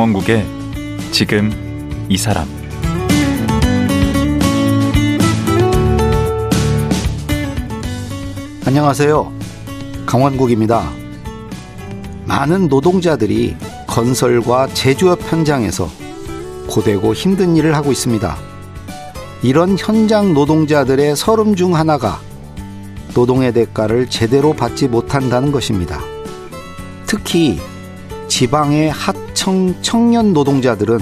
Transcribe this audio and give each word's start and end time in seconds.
강원국의 0.00 0.46
지금 1.10 1.50
이 2.08 2.16
사람 2.16 2.48
안녕하세요. 8.64 9.30
강원국입니다. 10.06 10.90
많은 12.24 12.68
노동자들이 12.68 13.56
건설과 13.86 14.68
제조업 14.68 15.20
현장에서 15.30 15.90
고되고 16.66 17.12
힘든 17.12 17.54
일을 17.56 17.76
하고 17.76 17.92
있습니다. 17.92 18.38
이런 19.42 19.76
현장 19.78 20.32
노동자들의 20.32 21.14
서름 21.14 21.54
중 21.54 21.74
하나가 21.74 22.18
노동의 23.14 23.52
대가를 23.52 24.08
제대로 24.08 24.54
받지 24.54 24.88
못한다는 24.88 25.52
것입니다. 25.52 26.00
특히 27.04 27.60
지방의 28.28 28.88
하 28.88 29.12
청 29.40 29.74
청년 29.80 30.34
노동자들은 30.34 31.00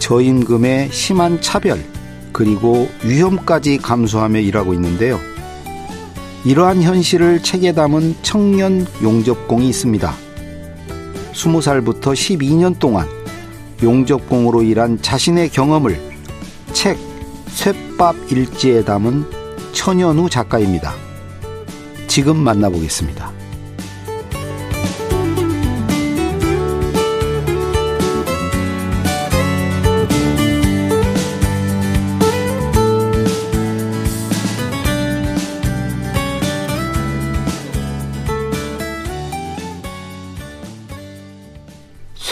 저임금의 0.00 0.90
심한 0.90 1.40
차별 1.40 1.78
그리고 2.32 2.88
위험까지 3.04 3.78
감수하며 3.78 4.40
일하고 4.40 4.74
있는데요. 4.74 5.20
이러한 6.44 6.82
현실을 6.82 7.44
책에 7.44 7.70
담은 7.70 8.16
청년 8.22 8.84
용접공이 9.00 9.68
있습니다. 9.68 10.12
20살부터 11.34 12.14
12년 12.14 12.80
동안 12.80 13.06
용접공으로 13.80 14.64
일한 14.64 15.00
자신의 15.00 15.50
경험을 15.50 16.00
책 16.72 16.98
쇠밥 17.46 18.16
일지에 18.28 18.84
담은 18.84 19.24
천연우 19.70 20.28
작가입니다. 20.28 20.94
지금 22.08 22.38
만나보겠습니다. 22.38 23.35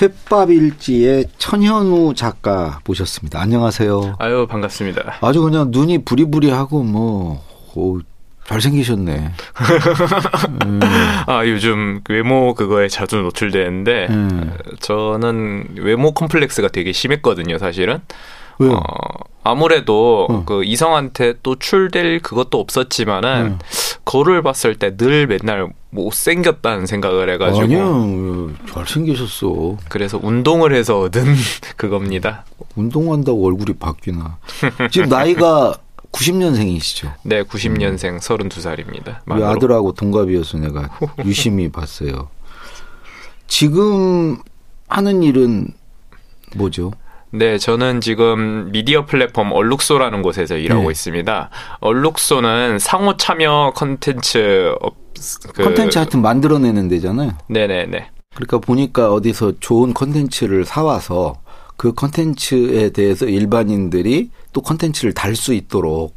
쇠밥일지의 0.04 1.26
천현우 1.38 2.14
작가 2.14 2.80
모셨습니다. 2.86 3.40
안녕하세요. 3.40 4.16
아유 4.18 4.46
반갑습니다. 4.48 5.18
아주 5.22 5.40
그냥 5.40 5.68
눈이 5.70 6.04
부리부리하고 6.04 6.82
뭐 6.82 7.42
오, 7.74 8.00
잘생기셨네. 8.46 9.32
음. 10.62 10.80
아 11.26 11.46
요즘 11.46 12.00
외모 12.08 12.54
그거에 12.54 12.88
자주 12.88 13.16
노출되는데 13.16 14.06
음. 14.10 14.56
저는 14.80 15.76
외모 15.78 16.12
컴플렉스가 16.12 16.68
되게 16.68 16.92
심했거든요, 16.92 17.56
사실은. 17.58 18.00
왜요? 18.58 18.74
어, 18.74 18.82
아무래도 19.42 20.26
어. 20.30 20.44
그 20.44 20.64
이성한테 20.64 21.34
또 21.42 21.56
출될 21.56 22.20
그것도 22.20 22.58
없었지만은 22.60 23.46
음. 23.46 23.58
거를 24.04 24.42
봤을 24.42 24.74
때 24.76 24.96
늘 24.96 25.26
맨날 25.26 25.68
못생겼다는 25.90 26.86
생각을 26.86 27.30
해가지고 27.30 27.64
아니요 27.64 28.50
잘생기셨어 28.72 29.78
그래서 29.88 30.18
운동을 30.22 30.74
해서 30.74 31.00
얻은 31.00 31.24
그겁니다 31.76 32.44
운동한다고 32.76 33.46
얼굴이 33.46 33.76
바뀌나 33.78 34.38
지금 34.90 35.08
나이가 35.08 35.76
90년생이시죠? 36.12 37.12
네 37.22 37.42
90년생 37.42 38.04
음. 38.14 38.18
32살입니다 38.18 39.18
우리 39.26 39.42
아들하고 39.42 39.92
동갑이어서 39.92 40.58
내가 40.58 40.88
유심히 41.24 41.70
봤어요 41.70 42.28
지금 43.46 44.38
하는 44.88 45.22
일은 45.22 45.68
뭐죠? 46.56 46.92
네, 47.36 47.58
저는 47.58 48.00
지금 48.00 48.70
미디어 48.70 49.06
플랫폼 49.06 49.50
얼룩소라는 49.50 50.22
곳에서 50.22 50.56
일하고 50.56 50.84
네. 50.84 50.90
있습니다. 50.92 51.50
얼룩소는 51.80 52.78
상호 52.78 53.16
참여 53.16 53.72
컨텐츠 53.74 54.74
그... 55.52 55.64
컨텐츠 55.64 55.98
하여튼 55.98 56.22
만들어내는 56.22 56.86
데잖아요. 56.86 57.32
네네네. 57.48 58.10
그러니까 58.36 58.58
보니까 58.58 59.12
어디서 59.12 59.54
좋은 59.58 59.94
컨텐츠를 59.94 60.64
사와서 60.64 61.34
그 61.76 61.92
컨텐츠에 61.92 62.90
대해서 62.90 63.26
일반인들이 63.26 64.30
또 64.52 64.60
컨텐츠를 64.60 65.12
달 65.12 65.34
수 65.34 65.54
있도록 65.54 66.14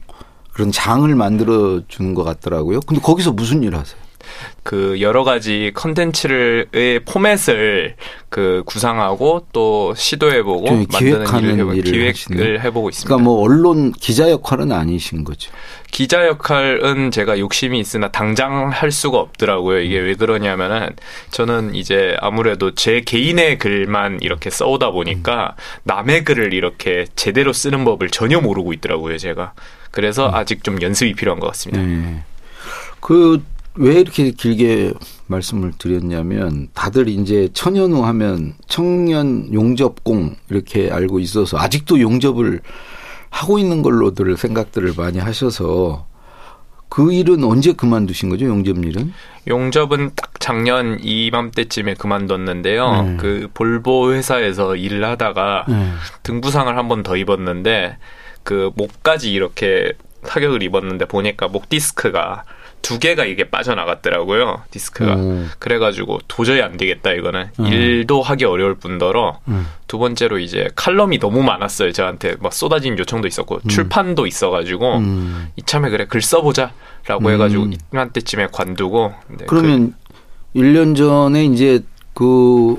그런 0.53 0.72
장을 0.72 1.13
만들어 1.16 1.81
주는 1.88 2.13
것 2.13 2.23
같더라고요. 2.23 2.81
근데 2.81 3.01
거기서 3.01 3.31
무슨 3.31 3.63
일 3.63 3.75
하세요? 3.75 4.00
그 4.63 4.99
여러 4.99 5.23
가지 5.23 5.71
컨텐츠의 5.73 7.01
포맷을 7.05 7.95
그 8.29 8.63
구상하고 8.65 9.47
또 9.53 9.93
시도해보고 9.95 10.65
만드는 10.91 11.25
일을, 11.43 11.59
해보, 11.59 11.71
기획을 11.71 12.09
하시네. 12.09 12.59
해보고 12.59 12.89
있습니다. 12.89 13.07
그러니까 13.07 13.23
뭐 13.23 13.41
언론 13.41 13.93
기자 13.93 14.29
역할은 14.29 14.71
아니신 14.71 15.23
거죠. 15.23 15.51
기자 15.91 16.27
역할은 16.27 17.11
제가 17.11 17.39
욕심이 17.39 17.79
있으나 17.79 18.09
당장 18.09 18.69
할 18.69 18.91
수가 18.91 19.19
없더라고요. 19.19 19.79
이게 19.79 19.97
왜 19.99 20.15
그러냐면은 20.15 20.89
저는 21.31 21.75
이제 21.75 22.17
아무래도 22.19 22.75
제 22.75 23.01
개인의 23.01 23.57
글만 23.57 24.19
이렇게 24.21 24.49
써오다 24.49 24.91
보니까 24.91 25.55
남의 25.83 26.25
글을 26.25 26.53
이렇게 26.53 27.05
제대로 27.15 27.53
쓰는 27.53 27.85
법을 27.85 28.09
전혀 28.09 28.41
모르고 28.41 28.73
있더라고요. 28.73 29.17
제가. 29.17 29.53
그래서 29.91 30.27
음. 30.27 30.35
아직 30.35 30.63
좀 30.63 30.81
연습이 30.81 31.13
필요한 31.13 31.39
것 31.39 31.47
같습니다. 31.47 31.81
네. 31.81 32.23
그 32.99 33.41
왜 33.77 33.99
이렇게 33.99 34.31
길게 34.31 34.93
말씀을 35.27 35.73
드렸냐면 35.77 36.67
다들 36.73 37.07
이제 37.09 37.49
천연우 37.53 38.03
하면 38.05 38.53
청년 38.67 39.53
용접공 39.53 40.35
이렇게 40.49 40.89
알고 40.91 41.19
있어서 41.19 41.57
아직도 41.57 41.99
용접을 42.01 42.61
하고 43.29 43.59
있는 43.59 43.81
걸로들 43.81 44.35
생각들을 44.38 44.93
많이 44.97 45.19
하셔서 45.19 46.07
그 46.89 47.11
일은 47.11 47.43
언제 47.43 47.73
그만두신 47.73 48.29
거죠, 48.29 48.45
용접 48.45 48.77
일은? 48.83 49.13
용접은 49.47 50.11
딱 50.15 50.39
작년 50.39 50.97
이맘때쯤에 51.01 51.95
그만뒀는데요. 51.95 53.01
네. 53.03 53.17
그 53.17 53.49
볼보 53.53 54.13
회사에서 54.13 54.75
일을 54.77 55.03
하다가 55.03 55.65
네. 55.67 55.91
등부상을 56.23 56.75
한 56.77 56.88
번 56.88 57.03
더 57.03 57.17
입었는데 57.17 57.97
그 58.44 58.71
목까지 58.75 59.33
이렇게 59.33 59.91
타격을 60.25 60.63
입었는데 60.63 61.05
보니까 61.05 61.49
목 61.49 61.67
디스크가 61.67 62.44
두 62.81 62.99
개가 62.99 63.25
이게 63.25 63.49
빠져나갔더라고요 63.49 64.61
디스크가 64.71 65.15
음. 65.15 65.49
그래가지고 65.59 66.19
도저히 66.27 66.61
안 66.61 66.77
되겠다 66.77 67.11
이거는 67.11 67.49
음. 67.59 67.65
일도 67.65 68.21
하기 68.21 68.45
어려울 68.45 68.75
뿐더러 68.75 69.39
음. 69.47 69.67
두 69.88 69.97
번째로 69.97 70.39
이제 70.39 70.69
칼럼이 70.75 71.19
너무 71.19 71.43
많았어요 71.43 71.91
저한테 71.91 72.35
막 72.39 72.53
쏟아진 72.53 72.97
요청도 72.97 73.27
있었고 73.27 73.61
음. 73.63 73.67
출판도 73.67 74.25
있어가지고 74.25 74.97
음. 74.97 75.49
이참에 75.57 75.89
그래 75.89 76.05
글 76.05 76.21
써보자라고 76.21 77.31
해가지고 77.31 77.67
이맘때쯤에 77.91 78.47
관두고 78.51 79.13
네, 79.29 79.45
그러면 79.47 79.94
그, 80.53 80.59
1년 80.59 80.95
전에 80.95 81.45
이제 81.45 81.81
그, 82.13 82.77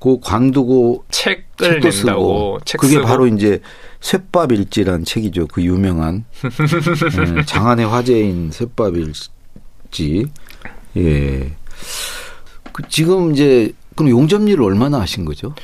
그 0.00 0.18
관두고 0.20 1.04
책을 1.10 1.80
낸다고 1.80 2.60
책 2.64 2.78
그게 2.80 2.94
쓰고. 2.94 3.06
바로 3.06 3.26
이제 3.26 3.60
쇠밥일지란 4.02 5.04
책이죠. 5.04 5.46
그 5.46 5.62
유명한 5.62 6.24
네, 6.42 7.44
장안의 7.46 7.86
화제인 7.86 8.50
쇠밥일지. 8.52 10.26
예. 10.96 11.52
그 12.72 12.82
지금 12.88 13.32
이제 13.32 13.72
그럼 13.96 14.10
용접일을 14.10 14.62
얼마나 14.62 15.00
하신 15.00 15.24
거죠? 15.24 15.54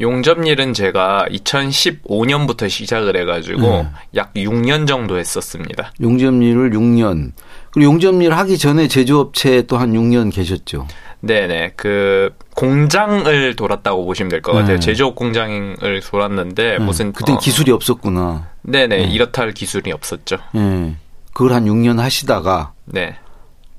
용접일은 0.00 0.74
제가 0.74 1.26
2015년부터 1.30 2.68
시작을 2.70 3.16
해가지고 3.16 3.60
네. 3.60 3.88
약 4.14 4.32
6년 4.34 4.86
정도 4.86 5.18
했었습니다. 5.18 5.92
용접일을 6.00 6.70
6년. 6.70 7.32
그리고 7.72 7.92
용접일 7.92 8.32
하기 8.32 8.58
전에 8.58 8.86
제조업체에 8.88 9.62
또 9.62 9.78
한 9.78 9.92
6년 9.92 10.32
계셨죠? 10.32 10.86
네네. 11.20 11.72
그 11.76 12.34
공장을 12.54 13.56
돌았다고 13.56 14.04
보시면 14.04 14.28
될 14.30 14.40
것 14.42 14.52
같아요. 14.52 14.74
네. 14.76 14.80
제조업 14.80 15.14
공장을 15.16 16.00
돌았는데 16.08 16.78
네. 16.78 16.84
무슨 16.84 17.12
그때 17.12 17.32
어, 17.32 17.38
기술이 17.38 17.72
없었구나. 17.72 18.48
네네. 18.62 18.96
네. 18.98 19.02
이렇다 19.04 19.42
할 19.42 19.52
기술이 19.52 19.90
없었죠. 19.92 20.38
네. 20.52 20.94
그걸 21.32 21.52
한 21.52 21.64
6년 21.66 21.98
하시다가 21.98 22.72
네. 22.84 23.16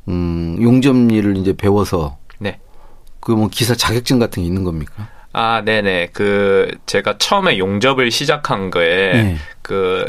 음, 0.08 0.58
용접 0.62 0.96
일을 1.12 1.38
이제 1.38 1.54
배워서 1.54 2.18
네. 2.40 2.60
그 3.20 3.34
뭐 3.36 3.48
기사 3.50 3.76
자격증 3.76 4.20
같은 4.20 4.42
게 4.44 4.48
있는 4.48 4.64
겁니까? 4.64 5.08
아, 5.32 5.62
네네. 5.64 6.10
그 6.14 6.72
제가 6.88 7.18
처음에 7.20 7.58
용접을 7.60 8.10
시작한 8.12 8.72
거에 8.72 9.12
네. 9.14 9.38
그 9.62 10.06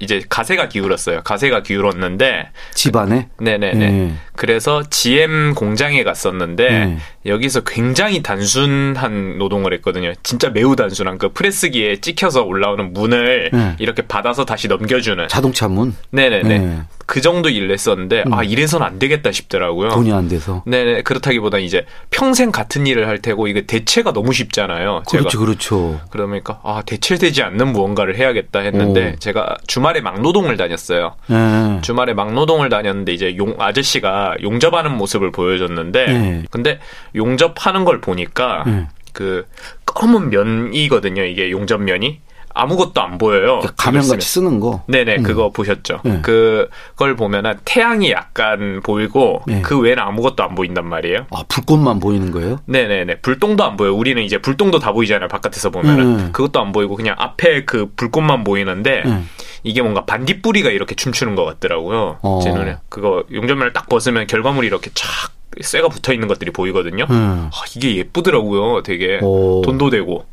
이제 0.00 0.22
가세가 0.28 0.68
기울었어요. 0.68 1.22
가세가 1.22 1.62
기울었는데 1.62 2.50
집안에 2.74 3.28
네네네. 3.38 3.90
네. 3.90 4.14
그래서 4.34 4.82
GM 4.88 5.54
공장에 5.54 6.02
갔었는데 6.02 6.70
네. 6.70 6.98
여기서 7.26 7.60
굉장히 7.60 8.22
단순한 8.22 9.38
노동을 9.38 9.74
했거든요. 9.74 10.12
진짜 10.22 10.48
매우 10.48 10.74
단순한 10.74 11.18
그 11.18 11.32
프레스기에 11.32 12.00
찍혀서 12.00 12.44
올라오는 12.44 12.92
문을 12.92 13.50
네. 13.52 13.76
이렇게 13.78 14.02
받아서 14.02 14.44
다시 14.44 14.68
넘겨주는 14.68 15.28
자동차 15.28 15.68
문. 15.68 15.94
네네네. 16.10 16.58
네. 16.58 16.80
그 17.10 17.20
정도 17.20 17.48
일을 17.48 17.72
했었는데 17.72 18.22
음. 18.26 18.32
아 18.32 18.44
이래선 18.44 18.82
안 18.82 19.00
되겠다 19.00 19.32
싶더라고요. 19.32 19.90
돈이 19.90 20.12
안 20.12 20.28
돼서. 20.28 20.62
네네 20.64 21.02
그렇다기보다 21.02 21.58
이제 21.58 21.84
평생 22.10 22.52
같은 22.52 22.86
일을 22.86 23.08
할 23.08 23.18
테고 23.18 23.48
이게 23.48 23.62
대체가 23.62 24.12
너무 24.12 24.32
쉽잖아요. 24.32 25.02
그렇죠, 25.10 25.28
제가. 25.30 25.44
그렇죠. 25.44 26.00
그러니까 26.10 26.60
아 26.62 26.82
대체되지 26.86 27.42
않는 27.42 27.72
무언가를 27.72 28.16
해야겠다 28.16 28.60
했는데 28.60 29.14
오. 29.16 29.18
제가 29.18 29.56
주말에 29.66 30.00
막노동을 30.00 30.56
다녔어요. 30.56 31.16
네. 31.26 31.80
주말에 31.82 32.14
막노동을 32.14 32.68
다녔는데 32.68 33.12
이제 33.12 33.36
용 33.36 33.56
아저씨가 33.58 34.36
용접하는 34.40 34.96
모습을 34.96 35.32
보여줬는데 35.32 36.06
네. 36.06 36.42
근데 36.48 36.78
용접하는 37.14 37.84
걸 37.84 38.00
보니까 38.00 38.64
네. 38.66 38.88
그 39.12 39.46
검은 39.86 40.30
면이거든요. 40.30 41.24
이게 41.24 41.50
용접 41.50 41.82
면이. 41.82 42.20
아무것도 42.52 43.00
안 43.00 43.16
보여요. 43.16 43.60
그러니까 43.60 43.72
가면 43.76 44.08
같이 44.08 44.26
쓰는 44.26 44.58
거. 44.58 44.82
네네, 44.88 45.18
음. 45.18 45.22
그거 45.22 45.50
보셨죠. 45.50 46.00
네. 46.04 46.20
그걸 46.20 47.14
보면은 47.16 47.54
태양이 47.64 48.10
약간 48.10 48.80
보이고 48.82 49.42
네. 49.46 49.62
그 49.62 49.78
외에는 49.78 50.02
아무것도 50.02 50.42
안 50.42 50.56
보인단 50.56 50.86
말이에요. 50.88 51.26
아, 51.30 51.44
불꽃만 51.48 52.00
보이는 52.00 52.32
거예요? 52.32 52.58
네네네. 52.66 53.20
불똥도 53.20 53.62
안 53.62 53.76
보여요. 53.76 53.94
우리는 53.94 54.20
이제 54.22 54.38
불똥도 54.38 54.80
다 54.80 54.92
보이잖아요. 54.92 55.28
바깥에서 55.28 55.70
보면은. 55.70 56.16
네. 56.16 56.32
그것도 56.32 56.60
안 56.60 56.72
보이고 56.72 56.96
그냥 56.96 57.14
앞에 57.18 57.64
그 57.64 57.92
불꽃만 57.94 58.42
보이는데 58.42 59.02
네. 59.04 59.22
이게 59.62 59.80
뭔가 59.82 60.04
반딧불이가 60.04 60.70
이렇게 60.70 60.96
춤추는 60.96 61.36
것 61.36 61.44
같더라고요. 61.44 62.18
어. 62.22 62.40
제 62.42 62.50
눈에. 62.50 62.78
그거 62.88 63.22
용접면을 63.32 63.72
딱 63.72 63.88
벗으면 63.88 64.26
결과물이 64.26 64.66
이렇게 64.66 64.90
촥 64.90 65.30
쇠가 65.60 65.88
붙어 65.88 66.12
있는 66.12 66.28
것들이 66.28 66.50
보이거든요. 66.50 67.06
음. 67.10 67.50
아, 67.52 67.62
이게 67.76 67.96
예쁘더라고요. 67.96 68.82
되게 68.82 69.18
오. 69.22 69.62
돈도 69.64 69.90
되고. 69.90 70.24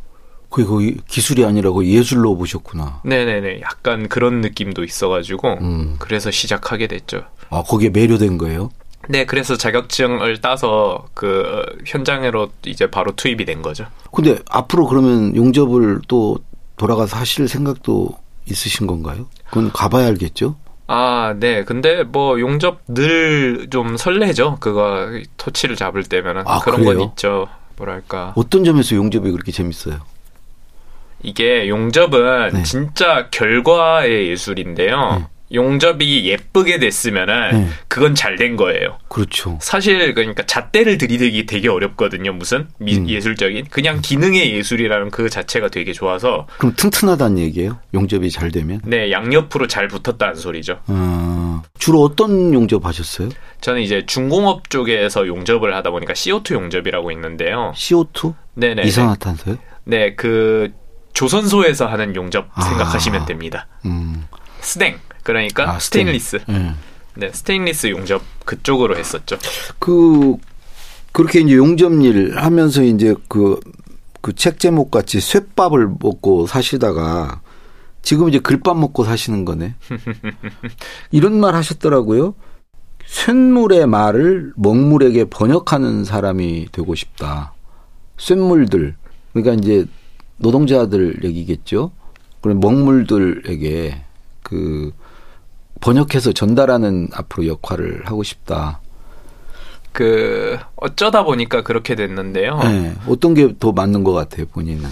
그거 0.49 0.79
기술이 1.07 1.43
아니라고 1.43 1.85
예술로 1.85 2.37
보셨구나. 2.37 3.01
네네네. 3.03 3.61
약간 3.61 4.07
그런 4.07 4.39
느낌도 4.41 4.83
있어가지고 4.83 5.57
음. 5.59 5.95
그래서 5.99 6.31
시작하게 6.31 6.87
됐죠. 6.87 7.23
아 7.49 7.63
거기에 7.63 7.89
매료된 7.89 8.37
거예요? 8.37 8.69
네, 9.09 9.25
그래서 9.25 9.55
자격증을 9.57 10.41
따서 10.41 11.05
그 11.13 11.63
현장으로 11.85 12.49
이제 12.65 12.89
바로 12.89 13.15
투입이 13.15 13.45
된 13.45 13.61
거죠. 13.61 13.85
근데 14.11 14.39
앞으로 14.49 14.87
그러면 14.87 15.35
용접을 15.35 16.01
또 16.07 16.37
돌아가서 16.77 17.17
하실 17.17 17.47
생각도 17.47 18.17
있으신 18.49 18.87
건가요? 18.87 19.27
그건 19.47 19.71
가봐야 19.71 20.07
알겠죠. 20.07 20.55
아, 20.87 21.35
네. 21.37 21.63
근데 21.63 22.03
뭐 22.03 22.39
용접 22.39 22.79
늘 22.87 23.67
좀 23.69 23.97
설레죠. 23.97 24.57
그거 24.59 25.07
토치를 25.37 25.75
잡을 25.75 26.03
때면은 26.03 26.43
아, 26.45 26.59
그런 26.59 26.81
그래요? 26.83 26.97
건 26.99 27.09
있죠. 27.09 27.47
뭐랄까. 27.75 28.33
어떤 28.35 28.63
점에서 28.63 28.95
용접이 28.95 29.29
그렇게 29.31 29.51
재밌어요? 29.51 29.99
이게 31.23 31.67
용접은 31.67 32.51
네. 32.53 32.63
진짜 32.63 33.27
결과의 33.31 34.29
예술인데요. 34.29 35.15
네. 35.19 35.25
용접이 35.53 36.25
예쁘게 36.25 36.79
됐으면은 36.79 37.49
네. 37.51 37.69
그건 37.87 38.15
잘 38.15 38.37
된 38.37 38.55
거예요. 38.55 38.99
그렇죠. 39.07 39.57
사실 39.61 40.13
그러니까 40.13 40.43
잣대를 40.45 40.99
들이대기 40.99 41.47
되게 41.47 41.69
어렵거든요. 41.69 42.33
무슨 42.33 42.67
미, 42.77 42.95
음. 42.97 43.09
예술적인 43.09 43.65
그냥 43.71 43.99
기능의 44.01 44.53
예술이라는 44.53 45.09
그 45.09 45.27
자체가 45.29 45.69
되게 45.69 45.91
좋아서 45.91 46.45
그럼 46.59 46.73
튼튼하다는 46.75 47.39
얘기예요. 47.39 47.79
용접이 47.95 48.29
잘 48.29 48.51
되면? 48.51 48.79
네, 48.83 49.11
양옆으로 49.11 49.65
잘 49.67 49.87
붙었다는 49.87 50.35
소리죠. 50.35 50.81
아, 50.85 51.63
주로 51.79 52.03
어떤 52.03 52.53
용접 52.53 52.85
하셨어요? 52.85 53.29
저는 53.61 53.81
이제 53.81 54.05
중공업 54.05 54.69
쪽에서 54.69 55.25
용접을 55.25 55.73
하다 55.75 55.89
보니까 55.89 56.13
CO2 56.13 56.51
용접이라고 56.53 57.09
있는데요. 57.11 57.73
CO2? 57.75 58.35
네네. 58.53 58.83
이산화탄소요? 58.83 59.57
네, 59.85 60.13
그 60.13 60.71
조선소에서 61.13 61.87
하는 61.87 62.15
용접 62.15 62.47
아. 62.53 62.61
생각하시면 62.61 63.25
됩니다. 63.25 63.65
음. 63.85 64.27
스댕 64.59 64.99
그러니까 65.27 65.69
아, 65.75 65.79
스테인리스. 65.79 66.39
네. 66.47 66.73
네, 67.15 67.31
스테인리스 67.33 67.87
용접 67.87 68.21
그쪽으로 68.45 68.95
했었죠. 68.97 69.37
그 69.79 70.37
그렇게 71.11 71.39
이제 71.41 71.55
용접일 71.55 72.37
하면서 72.37 72.81
이제 72.83 73.13
그 73.27 73.59
그 74.21 74.33
책 74.33 74.59
제목 74.59 74.91
같이 74.91 75.21
쇠밥을 75.21 75.87
먹고 76.01 76.47
사시다가 76.47 77.39
지금 78.01 78.27
이제 78.27 78.39
글밥 78.39 78.77
먹고 78.77 79.05
사시는 79.05 79.45
거네. 79.45 79.75
이런 81.11 81.39
말 81.39 81.55
하셨더라고요. 81.55 82.35
쇳물의 83.05 83.87
말을 83.87 84.51
먹물에게 84.57 85.25
번역하는 85.25 86.03
사람이 86.03 86.67
되고 86.73 86.93
싶다. 86.93 87.53
쇳물들. 88.17 88.95
그러니까 89.31 89.53
이제 89.53 89.85
노동자들 90.37 91.23
얘기겠죠. 91.23 91.91
그런 92.41 92.59
먹물들에게 92.59 94.03
그 94.43 94.91
번역해서 95.81 96.31
전달하는 96.33 97.07
앞으로 97.13 97.47
역할을 97.47 98.03
하고 98.05 98.23
싶다. 98.23 98.81
그 99.91 100.57
어쩌다 100.75 101.23
보니까 101.23 101.63
그렇게 101.63 101.95
됐는데요. 101.95 102.59
네. 102.59 102.93
어떤 103.07 103.33
게 103.33 103.47
더 103.59 103.71
맞는 103.71 104.03
것 104.03 104.13
같아요, 104.13 104.45
본인은? 104.47 104.87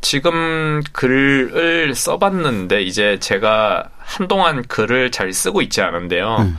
지금 0.00 0.82
글을 0.92 1.94
써봤는데 1.94 2.82
이제 2.82 3.18
제가 3.18 3.88
한동안 3.98 4.62
글을 4.62 5.10
잘 5.10 5.32
쓰고 5.32 5.62
있지 5.62 5.80
않은데요. 5.82 6.36
음. 6.40 6.56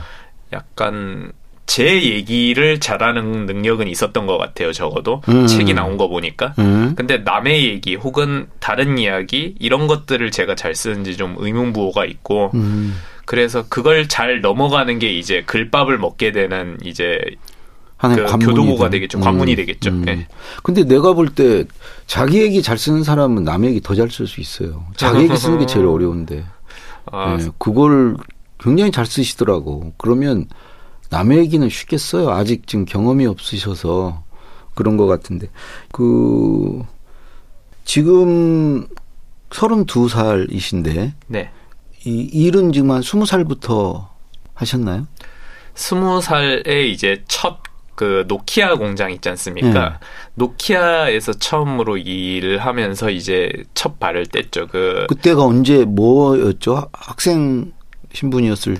약간 0.52 1.32
제 1.64 2.02
얘기를 2.02 2.80
잘하는 2.80 3.46
능력은 3.46 3.88
있었던 3.88 4.26
것 4.26 4.36
같아요, 4.36 4.72
적어도. 4.72 5.22
음. 5.28 5.46
책이 5.46 5.72
나온 5.72 5.96
거 5.96 6.08
보니까. 6.08 6.54
음. 6.58 6.94
근데 6.96 7.18
남의 7.18 7.64
얘기 7.66 7.94
혹은 7.94 8.48
다른 8.58 8.98
이야기, 8.98 9.54
이런 9.58 9.86
것들을 9.86 10.30
제가 10.30 10.54
잘 10.54 10.74
쓰는지 10.74 11.16
좀 11.16 11.36
의문부호가 11.38 12.04
있고, 12.04 12.50
음. 12.54 12.98
그래서 13.28 13.66
그걸 13.68 14.08
잘 14.08 14.40
넘어가는 14.40 14.98
게 14.98 15.12
이제 15.12 15.42
글밥을 15.44 15.98
먹게 15.98 16.32
되는 16.32 16.78
이제 16.82 17.20
그 17.98 18.24
교도보가 18.38 18.88
되겠죠. 18.88 19.20
관문이 19.20 19.52
음. 19.52 19.56
되겠죠. 19.56 19.90
음. 19.90 20.02
네. 20.06 20.26
근데 20.62 20.84
내가 20.84 21.12
볼 21.12 21.28
때 21.34 21.64
자기 22.06 22.40
얘기 22.40 22.62
잘 22.62 22.78
쓰는 22.78 23.04
사람은 23.04 23.44
남의 23.44 23.68
얘기 23.68 23.80
더 23.82 23.94
잘 23.94 24.08
쓸 24.08 24.26
수 24.26 24.40
있어요. 24.40 24.86
자기 24.96 25.24
얘기 25.24 25.36
쓰는 25.36 25.58
게 25.58 25.66
제일 25.68 25.84
어려운데. 25.84 26.46
아. 27.12 27.36
네, 27.36 27.50
그걸 27.58 28.16
굉장히 28.58 28.92
잘 28.92 29.04
쓰시더라고. 29.04 29.92
그러면 29.98 30.46
남의 31.10 31.36
얘기는 31.36 31.68
쉽겠어요. 31.68 32.30
아직 32.30 32.66
지금 32.66 32.86
경험이 32.86 33.26
없으셔서 33.26 34.22
그런 34.74 34.96
것 34.96 35.06
같은데. 35.06 35.48
그, 35.92 36.82
지금 37.84 38.86
32살이신데. 39.50 41.12
네. 41.26 41.50
이 42.04 42.28
일은 42.32 42.72
지금 42.72 42.90
한 42.90 43.00
20살부터 43.00 44.06
하셨나요? 44.54 45.06
20살에 45.74 46.86
이제 46.88 47.22
첫 47.28 47.68
그 47.98 48.24
노키아 48.28 48.76
공장 48.76 49.10
있지 49.10 49.28
않습니까? 49.30 49.88
네. 49.88 49.94
노키아에서 50.34 51.32
처음으로 51.32 51.96
일을 51.96 52.58
하면서 52.58 53.10
이제 53.10 53.50
첫 53.74 53.98
발을 53.98 54.26
뗐죠. 54.26 54.68
그 54.70 55.06
그때가 55.08 55.42
언제 55.42 55.84
뭐였죠? 55.84 56.90
학생 56.92 57.72
신분이었을 58.12 58.76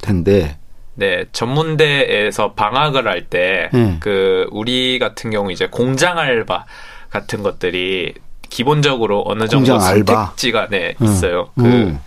텐데. 0.00 0.56
네, 0.94 1.26
전문대에서 1.32 2.54
방학을 2.54 3.06
할 3.06 3.26
때그 3.26 3.76
네. 3.76 3.96
그 4.00 4.46
우리 4.50 4.98
같은 4.98 5.28
경우 5.28 5.52
이제 5.52 5.66
공장 5.66 6.16
알바 6.18 6.64
같은 7.10 7.42
것들이 7.42 8.14
기본적으로 8.48 9.24
어느 9.26 9.46
정도 9.46 9.78
선택지가 9.78 10.68
네, 10.68 10.94
음. 11.02 11.04
있어요. 11.04 11.50
그 11.54 11.64
음. 11.66 12.00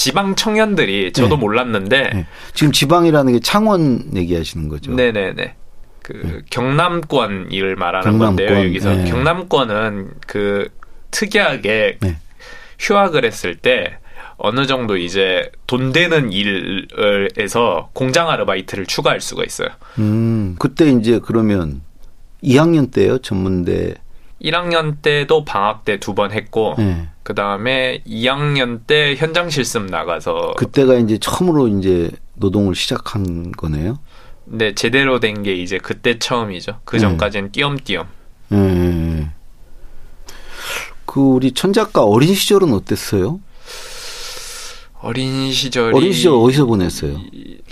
지방 0.00 0.34
청년들이 0.34 1.12
저도 1.12 1.36
네. 1.36 1.40
몰랐는데 1.40 2.10
네. 2.14 2.26
지금 2.54 2.72
지방이라는 2.72 3.34
게 3.34 3.40
창원 3.40 4.16
얘기하시는 4.16 4.66
거죠. 4.70 4.94
네, 4.94 5.12
네, 5.12 5.34
네. 5.34 5.56
그 6.02 6.12
네. 6.24 6.38
경남권 6.48 7.50
을 7.52 7.76
말하는 7.76 8.12
경남권, 8.12 8.36
건데요. 8.36 8.64
여기서 8.66 8.94
네. 8.94 9.04
경남권은 9.10 10.12
그 10.26 10.70
특이하게 11.10 11.98
네. 12.00 12.16
휴학을 12.78 13.26
했을 13.26 13.56
때 13.56 13.98
어느 14.38 14.66
정도 14.66 14.96
이제 14.96 15.50
돈 15.66 15.92
되는 15.92 16.32
일에서 16.32 17.90
공장 17.92 18.30
아르바이트를 18.30 18.86
추가할 18.86 19.20
수가 19.20 19.44
있어요. 19.44 19.68
음, 19.98 20.56
그때 20.58 20.88
이제 20.90 21.20
그러면 21.22 21.82
2학년 22.42 22.90
때요, 22.90 23.18
전문대. 23.18 23.96
1학년 24.42 25.02
때도 25.02 25.44
방학 25.44 25.84
때 25.84 25.98
두 25.98 26.14
번 26.14 26.32
했고, 26.32 26.74
네. 26.78 27.06
그 27.30 27.34
다음에 27.36 28.02
2학년 28.08 28.80
때 28.88 29.14
현장 29.16 29.50
실습 29.50 29.84
나가서. 29.84 30.54
그때가 30.56 30.94
이제 30.94 31.16
처음으로 31.18 31.68
이제 31.68 32.10
노동을 32.34 32.74
시작한 32.74 33.52
거네요? 33.52 34.00
네, 34.46 34.74
제대로 34.74 35.20
된 35.20 35.44
게 35.44 35.54
이제 35.54 35.78
그때 35.78 36.18
처음이죠. 36.18 36.80
그 36.84 36.96
네. 36.96 37.02
전까지는 37.02 37.46
네. 37.46 37.52
띄엄띄엄. 37.52 38.06
네. 38.48 39.30
그 41.06 41.20
우리 41.20 41.52
천 41.52 41.72
작가 41.72 42.02
어린 42.02 42.34
시절은 42.34 42.72
어땠어요? 42.74 43.38
어린 45.02 45.52
시절이 45.52 45.96
어린 45.96 46.12
시절 46.12 46.32
어디서 46.34 46.66
보냈어요? 46.66 47.16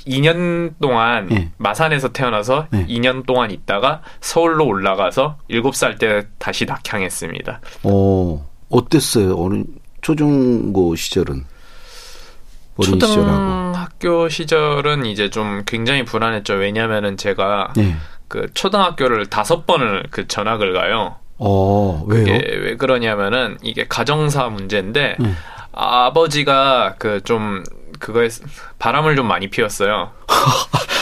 2년 0.06 0.74
동안 0.80 1.30
예. 1.32 1.50
마산에서 1.56 2.12
태어나서 2.12 2.68
예. 2.74 2.86
2년 2.86 3.26
동안 3.26 3.50
있다가 3.50 4.02
서울로 4.20 4.66
올라가서 4.66 5.36
7살 5.50 5.98
때 5.98 6.26
다시 6.38 6.64
낙향했습니다. 6.64 7.60
어, 7.82 8.47
어땠어요? 8.70 9.34
어린 9.36 9.64
초중고 10.02 10.94
시절은? 10.96 11.44
어린 12.76 12.94
시절하고. 12.94 13.14
초등학교 13.72 14.28
시절은 14.28 15.06
이제 15.06 15.30
좀 15.30 15.62
굉장히 15.66 16.04
불안했죠. 16.04 16.54
왜냐면은 16.54 17.16
제가 17.16 17.72
네. 17.76 17.96
그 18.28 18.46
초등학교를 18.54 19.26
다섯 19.26 19.66
번을 19.66 20.04
그 20.10 20.28
전학을 20.28 20.72
가요. 20.74 21.16
어, 21.38 22.04
왜요? 22.06 22.32
왜 22.32 22.76
그러냐면은 22.76 23.58
이게 23.62 23.86
가정사 23.88 24.48
문제인데 24.48 25.16
네. 25.18 25.32
아버지가 25.72 26.96
그 26.98 27.20
좀 27.24 27.62
그거에 27.98 28.28
바람을 28.78 29.16
좀 29.16 29.26
많이 29.26 29.48
피웠어요. 29.48 30.12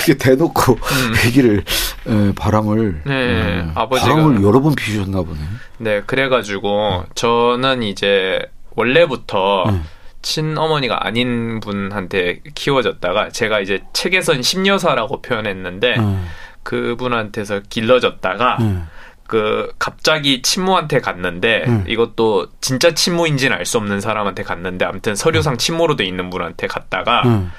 아, 0.00 0.04
이렇게 0.06 0.14
대놓고 0.16 0.78
얘기를 1.26 1.62
에, 2.06 2.32
바람을 2.34 2.78
음. 2.78 3.02
네, 3.04 3.14
에, 3.14 3.62
아버지가- 3.74 4.00
바람을 4.00 4.42
여러 4.42 4.60
번 4.60 4.74
피우셨나 4.74 5.22
보네. 5.22 5.38
네, 5.78 6.02
그래가지고 6.06 7.04
저는 7.14 7.82
이제 7.82 8.40
원래부터 8.76 9.64
음. 9.68 9.84
친어머니가 10.22 11.06
아닌 11.06 11.60
분한테 11.60 12.40
키워졌다가 12.54 13.30
제가 13.30 13.60
이제 13.60 13.82
책에선 13.92 14.42
심여사라고 14.42 15.22
표현했는데 15.22 15.96
음. 15.98 16.26
그분한테서 16.62 17.60
길러졌다가 17.68 18.58
음. 18.60 18.86
그 19.26 19.72
갑자기 19.78 20.42
친모한테 20.42 21.00
갔는데 21.00 21.64
음. 21.68 21.84
이것도 21.86 22.48
진짜 22.60 22.94
친모인지는 22.94 23.56
알 23.56 23.64
수 23.64 23.78
없는 23.78 24.00
사람한테 24.00 24.42
갔는데 24.42 24.84
아무튼 24.84 25.14
서류상 25.14 25.56
친모로 25.56 25.94
돼 25.96 26.04
있는 26.04 26.30
분한테 26.30 26.66
갔다가 26.66 27.22
음. 27.26 27.50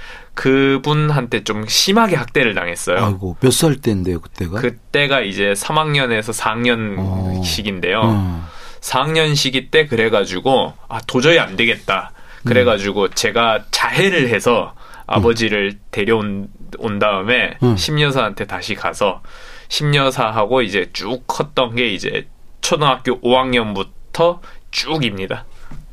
그분한테 0.41 1.43
좀 1.43 1.67
심하게 1.67 2.15
학대를 2.15 2.55
당했어요. 2.55 2.97
아이고 3.05 3.37
몇 3.41 3.51
살 3.51 3.75
때인데요 3.75 4.19
그때가? 4.21 4.59
그때가 4.59 5.21
이제 5.21 5.53
3학년에서 5.53 6.33
4학년 6.33 6.95
어. 6.97 7.41
시기인데요. 7.43 8.01
음. 8.01 8.43
4학년 8.79 9.35
시기 9.35 9.69
때 9.69 9.85
그래가지고 9.85 10.73
아 10.89 10.99
도저히 11.05 11.37
안 11.37 11.55
되겠다. 11.55 12.11
그래가지고 12.43 13.09
제가 13.09 13.65
자해를 13.69 14.29
해서 14.29 14.73
아버지를 15.05 15.77
데려온 15.91 16.47
온 16.79 16.97
다음에 16.97 17.57
음. 17.61 17.77
심여사한테 17.77 18.45
다시 18.47 18.73
가서 18.73 19.21
심여사하고 19.69 20.63
이제 20.63 20.89
쭉 20.91 21.21
컸던 21.27 21.75
게 21.75 21.89
이제 21.89 22.27
초등학교 22.61 23.21
5학년부터 23.21 24.39
쭉입니다. 24.71 25.45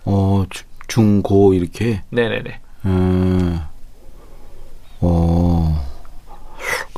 어 0.06 0.44
주- 0.48 0.64
중고 0.86 1.52
이렇게. 1.52 2.02
네네네. 2.08 2.60
음. 2.86 3.60
어. 5.00 5.86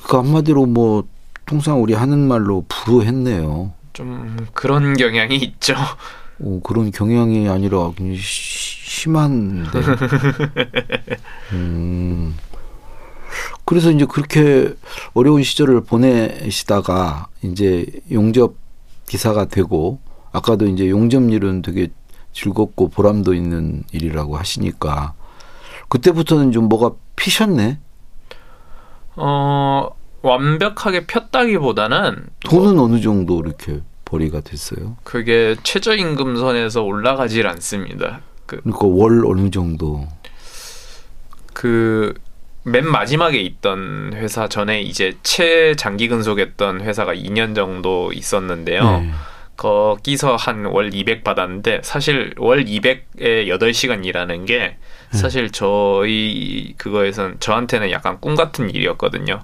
그 0.03 0.17
한마디로 0.17 0.67
뭐 0.67 1.05
통상 1.47 1.83
우리 1.83 1.95
하는 1.95 2.19
말로 2.27 2.65
불우했네요. 2.69 3.73
좀 3.93 4.37
그런 4.55 4.95
경향이 4.95 5.37
있죠. 5.37 5.75
오, 6.39 6.61
그런 6.61 6.91
경향이 6.91 7.49
아니라 7.49 7.91
굉장히 7.97 8.17
시- 8.17 8.91
심한데. 9.03 9.81
음. 11.53 12.35
그래서 13.65 13.91
이제 13.91 14.05
그렇게 14.07 14.75
어려운 15.15 15.43
시절을 15.43 15.83
보내시다가 15.85 17.29
이제 17.43 17.87
용접 18.11 18.55
기사가 19.07 19.45
되고 19.47 20.01
아까도 20.33 20.67
이제 20.67 20.89
용접 20.89 21.31
일은 21.31 21.63
되게 21.63 21.89
즐겁고 22.33 22.89
보람도 22.89 23.35
있는 23.35 23.85
일이라고 23.93 24.37
하시니까 24.37 25.15
그때부터는 25.89 26.53
좀 26.53 26.69
뭐가 26.69 26.93
피셨네. 27.17 27.79
어 29.17 29.89
완벽하게 30.23 31.07
폈다기보다는 31.07 32.27
돈은 32.45 32.79
어느 32.79 33.01
정도 33.01 33.41
이렇게 33.41 33.81
벌이가 34.05 34.41
됐어요. 34.41 34.97
그게 35.05 35.57
최저임금 35.63 36.37
선에서 36.37 36.83
올라가질 36.83 37.47
않습니다. 37.47 38.21
그 38.47 38.61
그러니까 38.63 38.87
월 38.87 39.25
어느 39.27 39.51
정도. 39.51 40.07
그 41.55 42.15
맨 42.63 42.87
마지막에 42.87 43.39
있던 43.39 44.11
회사 44.15 44.47
전에 44.47 44.83
이제 44.83 45.17
최장기 45.23 46.09
근속했던 46.09 46.83
회사가 46.83 47.15
2년 47.15 47.55
정도 47.55 48.13
있었는데요. 48.13 48.83
네. 49.01 49.11
거기서 49.57 50.37
한 50.37 50.67
월 50.67 50.93
200 50.93 51.25
받았는데 51.25 51.81
사실 51.83 52.35
월 52.37 52.67
200에 52.67 53.47
8시간 53.49 54.05
일하는 54.05 54.45
게 54.45 54.77
사실 55.13 55.51
저희 55.51 56.75
그거에선 56.77 57.37
저한테는 57.41 57.91
약간 57.91 58.21
꿈 58.21 58.37
같은 58.37 58.71
일이었거든요. 58.71 59.43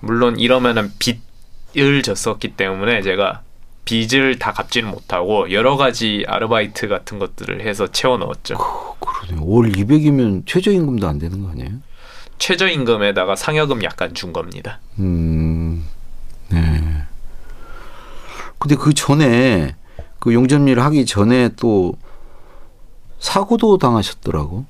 물론 0.00 0.38
이러면은 0.38 0.92
빚을 0.98 2.02
졌었기 2.02 2.56
때문에 2.56 3.02
제가 3.02 3.42
빚을 3.84 4.38
다 4.38 4.52
갚지는 4.52 4.90
못하고 4.90 5.50
여러 5.52 5.76
가지 5.76 6.24
아르바이트 6.26 6.88
같은 6.88 7.18
것들을 7.18 7.60
해서 7.66 7.86
채워 7.88 8.18
넣었죠. 8.18 8.56
그러네요. 9.00 9.44
월 9.46 9.70
200이면 9.70 10.44
최저임금도 10.46 11.06
안 11.06 11.18
되는 11.18 11.42
거 11.42 11.50
아니에요? 11.50 11.70
최저임금에다가 12.38 13.36
상여금 13.36 13.82
약간 13.84 14.14
준 14.14 14.32
겁니다. 14.32 14.80
음, 14.98 15.84
네. 16.48 17.02
근데 18.58 18.76
그 18.76 18.94
전에 18.94 19.76
그 20.18 20.32
용접일 20.32 20.80
하기 20.80 21.04
전에 21.04 21.50
또 21.56 21.96
사고도 23.18 23.78
당하셨더라고. 23.78 24.64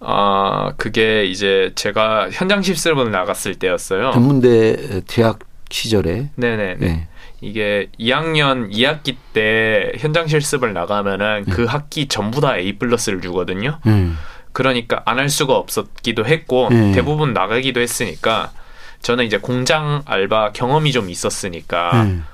아, 0.00 0.72
그게 0.76 1.24
이제 1.24 1.72
제가 1.74 2.28
현장 2.30 2.62
실습을 2.62 3.10
나갔을 3.10 3.54
때였어요. 3.56 4.12
전문대 4.12 5.02
대학 5.06 5.40
시절에. 5.70 6.30
네네네. 6.36 6.74
네. 6.78 7.08
이게 7.40 7.88
2학년 8.00 8.70
2학기 8.72 9.16
때 9.32 9.92
현장 9.98 10.26
실습을 10.26 10.72
나가면은 10.72 11.44
그 11.50 11.64
학기 11.64 12.08
전부 12.08 12.40
다 12.40 12.56
A 12.56 12.78
플러스를 12.78 13.20
주거든요. 13.20 13.78
음. 13.86 14.16
그러니까 14.52 15.02
안 15.04 15.18
할 15.18 15.28
수가 15.28 15.54
없었기도 15.54 16.24
했고 16.26 16.68
네. 16.70 16.92
대부분 16.92 17.32
나가기도 17.32 17.80
했으니까 17.80 18.50
저는 19.02 19.24
이제 19.24 19.38
공장 19.38 20.02
알바 20.06 20.52
경험이 20.52 20.90
좀 20.90 21.10
있었으니까 21.10 21.90
음. 22.02 22.24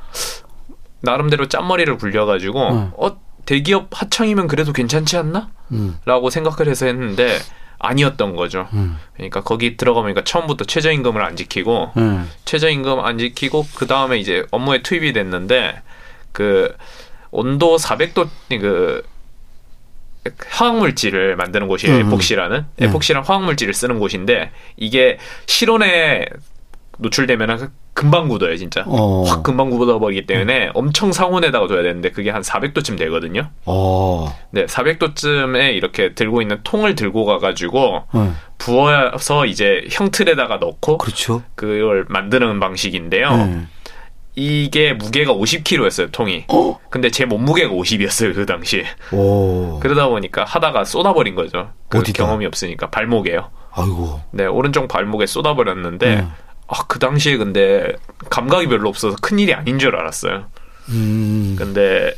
나름대로 1.00 1.49
짠머리를 1.49 1.97
굴려가지고 1.99 2.68
음. 2.71 2.90
어 2.97 3.16
대기업 3.47 3.89
하청이면 3.91 4.49
그래도 4.49 4.73
괜찮지 4.73 5.17
않나? 5.17 5.49
음. 5.73 5.99
라고 6.05 6.31
생각을 6.31 6.71
해서 6.71 6.87
했는데 6.87 7.39
아니었던 7.79 8.37
거죠. 8.37 8.69
음. 8.73 8.99
그러니까 9.15 9.43
거기 9.43 9.77
들어가보니까 9.77 10.25
처음부터 10.25 10.65
최저임금을 10.65 11.23
안 11.23 11.37
지키고 11.37 11.93
음. 11.97 12.31
최저임금 12.45 13.01
안 13.01 13.19
지키고 13.19 13.67
그 13.75 13.87
다음에 13.87 14.19
이제 14.19 14.47
업무에 14.51 14.83
투입이 14.83 15.13
됐는데 15.13 15.83
그 16.33 16.75
온도 17.31 17.77
400도 17.77 18.29
그 18.49 19.03
화학물질을 20.49 21.37
만드는 21.37 21.69
곳이에요. 21.69 21.97
음, 21.97 22.01
음. 22.01 22.07
에폭시라는 22.07 22.67
네. 22.77 22.87
에폭시란 22.87 23.25
화학물질을 23.25 23.75
쓰는 23.75 23.99
곳인데 23.99 24.51
이게 24.77 25.19
실온에 25.47 26.27
노출되면 26.99 27.73
금방 27.93 28.29
굳어요, 28.29 28.57
진짜. 28.57 28.85
어. 28.87 29.23
확 29.27 29.43
금방 29.43 29.71
굳어버리기 29.71 30.27
때문에 30.27 30.71
엄청 30.75 31.13
상온에다가 31.13 31.67
둬야 31.67 31.83
되는데 31.83 32.11
그게 32.11 32.31
한 32.31 32.43
400도쯤 32.43 32.99
되거든요. 32.99 33.51
어. 33.65 34.37
네, 34.51 34.67
400도쯤에 34.67 35.75
이렇게 35.75 36.15
들고 36.15 36.43
있는 36.43 36.61
통을 36.65 36.95
들고 36.95 37.25
가가지고 37.25 38.03
어. 38.13 38.37
부어서 38.59 39.47
이제 39.47 39.87
형틀에다가 39.91 40.57
넣고 40.57 40.99
그렇죠. 40.99 41.43
그걸 41.55 42.05
만드는 42.09 42.61
방식인데요. 42.61 43.37
네. 43.37 43.67
이게 44.37 44.93
무게가 44.95 45.33
50kg였어요, 45.33 46.11
통이. 46.11 46.47
어. 46.49 46.79
근데 46.91 47.11
제 47.11 47.25
몸무게가 47.25 47.73
50이었어요, 47.73 48.35
그 48.35 48.47
당시에. 48.47 48.85
오. 49.13 49.79
그러다 49.81 50.09
보니까 50.09 50.45
하다가 50.45 50.85
쏟아버린 50.85 51.37
거죠. 51.37 51.71
그 51.89 51.99
어디다? 51.99 52.25
경험이 52.25 52.47
없으니까 52.47 52.91
발목에요. 52.91 53.51
아이고. 53.73 54.21
네, 54.33 54.47
오른쪽 54.47 54.89
발목에 54.89 55.27
쏟아버렸는데 55.27 56.17
네. 56.17 56.27
아, 56.66 56.85
그 56.88 56.99
당시에 56.99 57.37
근데 57.37 57.92
감각이 58.30 58.66
별로 58.68 58.88
없어서 58.88 59.16
큰 59.21 59.38
일이 59.38 59.52
아닌 59.54 59.78
줄 59.78 59.94
알았어요. 59.97 60.47
음. 60.90 61.54
근데 61.59 62.14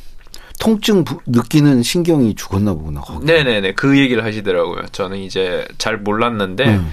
통증 0.59 1.05
부- 1.05 1.21
느끼는 1.27 1.83
신경이 1.83 2.35
죽었나 2.35 2.73
보구나. 2.75 3.01
거기. 3.01 3.27
네네네 3.27 3.75
그 3.75 3.99
얘기를 3.99 4.25
하시더라고요. 4.25 4.87
저는 4.93 5.19
이제 5.19 5.67
잘 5.79 5.99
몰랐는데 5.99 6.65
음. 6.77 6.93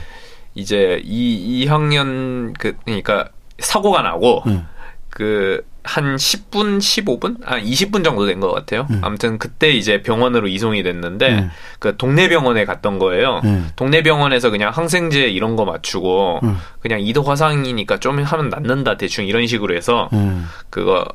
이제 0.55 1.01
이 1.03 1.65
2학년 1.65 2.53
그 2.59 2.75
그러니까 2.85 3.29
사고가 3.59 4.01
나고 4.01 4.43
음. 4.47 4.67
그 5.09 5.65
한 5.85 6.15
10분, 6.15 6.77
15분, 6.79 7.37
아 7.45 7.59
20분 7.59 8.03
정도 8.05 8.25
된 8.25 8.39
것 8.39 8.51
같아요. 8.53 8.87
음. 8.89 9.01
아무튼 9.03 9.37
그때 9.37 9.69
이제 9.69 10.01
병원으로 10.01 10.47
이송이 10.47 10.81
됐는데 10.81 11.39
음. 11.39 11.51
그 11.79 11.97
동네 11.97 12.29
병원에 12.29 12.63
갔던 12.65 12.99
거예요. 12.99 13.41
음. 13.43 13.69
동네 13.75 14.01
병원에서 14.01 14.49
그냥 14.49 14.71
항생제 14.71 15.27
이런 15.27 15.55
거 15.57 15.65
맞추고 15.65 16.39
음. 16.43 16.57
그냥 16.79 17.01
이도 17.01 17.21
화상이니까 17.23 17.99
좀 17.99 18.23
하면 18.23 18.49
낫는다 18.49 18.95
대충 18.97 19.25
이런 19.25 19.45
식으로 19.45 19.75
해서 19.75 20.09
음. 20.13 20.47
그거 20.69 21.05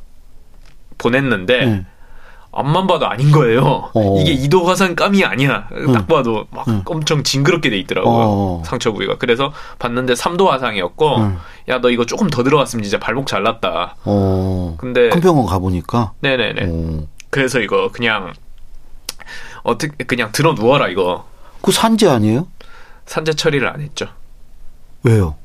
보냈는데 0.99 1.65
음. 1.65 1.87
앞만 2.59 2.87
봐도 2.87 3.07
아닌 3.07 3.31
거예요. 3.31 3.91
어. 3.95 4.21
이게 4.21 4.33
이도 4.33 4.65
화산 4.65 4.95
감이 4.97 5.25
아니야. 5.25 5.69
응. 5.73 5.93
딱 5.93 6.07
봐도 6.09 6.47
막 6.51 6.67
응. 6.69 6.83
엄청 6.87 7.23
징그럽게 7.23 7.71
돼 7.71 7.79
있더라고요. 7.79 8.13
어. 8.15 8.63
상처 8.67 8.93
부위가. 8.93 9.17
그래서 9.19 9.53
봤는데 9.79 10.15
3도 10.15 10.47
화상이었고, 10.47 11.17
응. 11.19 11.39
야, 11.69 11.81
너 11.81 11.91
이거 11.91 12.05
조금 12.07 12.29
더 12.29 12.43
들어갔으면 12.43 12.83
진짜 12.83 12.99
발목 12.99 13.27
잘났다. 13.27 13.97
어. 14.05 14.77
근데. 14.79 15.09
큰 15.11 15.21
병원 15.21 15.47
가보니까? 15.47 16.13
네네네. 16.21 16.67
어. 16.69 17.07
그래서 17.31 17.61
이거 17.61 17.91
그냥, 17.93 18.33
어떻게, 19.63 20.05
그냥 20.05 20.31
들어 20.33 20.55
누워라, 20.55 20.89
이거. 20.89 21.27
그 21.61 21.73
산재 21.73 22.09
아니에요? 22.09 22.47
산재 23.07 23.33
처리를 23.35 23.69
안 23.69 23.81
했죠. 23.81 24.07
왜요? 25.03 25.37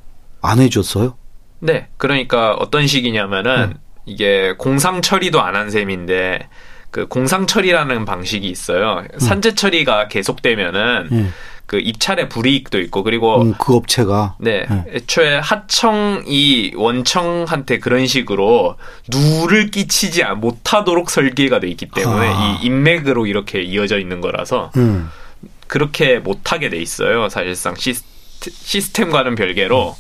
안 0.41 0.59
해줬어요? 0.59 1.15
네. 1.59 1.87
그러니까 1.97 2.53
어떤 2.53 2.87
식이냐면은, 2.87 3.75
이게 4.05 4.53
공상 4.57 5.01
처리도 5.01 5.41
안 5.41 5.55
한 5.55 5.69
셈인데, 5.69 6.47
그 6.93 7.07
공상 7.07 7.47
처리라는 7.47 8.05
방식이 8.05 8.47
있어요. 8.47 9.03
음. 9.11 9.19
산재 9.19 9.55
처리가 9.55 10.09
계속되면은 10.09 11.09
음. 11.11 11.33
그 11.65 11.79
입찰의 11.79 12.29
불이익도 12.29 12.79
있고 12.81 13.01
그리고 13.01 13.41
음, 13.41 13.55
그 13.57 13.73
업체가 13.75 14.35
네, 14.37 14.67
네 14.69 14.83
애초에 14.93 15.39
하청이 15.39 16.73
원청한테 16.75 17.79
그런 17.79 18.05
식으로 18.05 18.75
누를 19.09 19.71
끼치지 19.71 20.23
못하도록 20.37 21.09
설계가 21.09 21.59
돼 21.59 21.69
있기 21.69 21.87
때문에 21.87 22.27
아. 22.27 22.59
이 22.61 22.65
인맥으로 22.67 23.25
이렇게 23.25 23.63
이어져 23.63 23.97
있는 23.97 24.21
거라서 24.21 24.71
음. 24.77 25.09
그렇게 25.65 26.19
못하게 26.19 26.69
돼 26.69 26.77
있어요. 26.77 27.27
사실상 27.29 27.73
시스템, 27.75 29.09
과는 29.09 29.33
별개로 29.33 29.95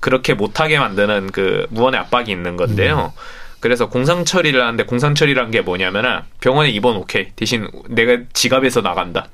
그렇게 0.00 0.34
못하게 0.34 0.80
만드는 0.80 1.30
그 1.30 1.68
무언의 1.70 2.00
압박이 2.00 2.32
있는 2.32 2.56
건데요. 2.56 3.12
음. 3.14 3.41
그래서 3.62 3.88
공상 3.88 4.24
처리를 4.24 4.60
하는데 4.60 4.82
공상 4.84 5.14
처리란 5.14 5.52
게 5.52 5.60
뭐냐면은 5.60 6.18
병원에 6.40 6.68
입원 6.70 6.96
오케이 6.96 7.28
대신 7.36 7.68
내가 7.88 8.18
지갑에서 8.32 8.80
나간다 8.80 9.28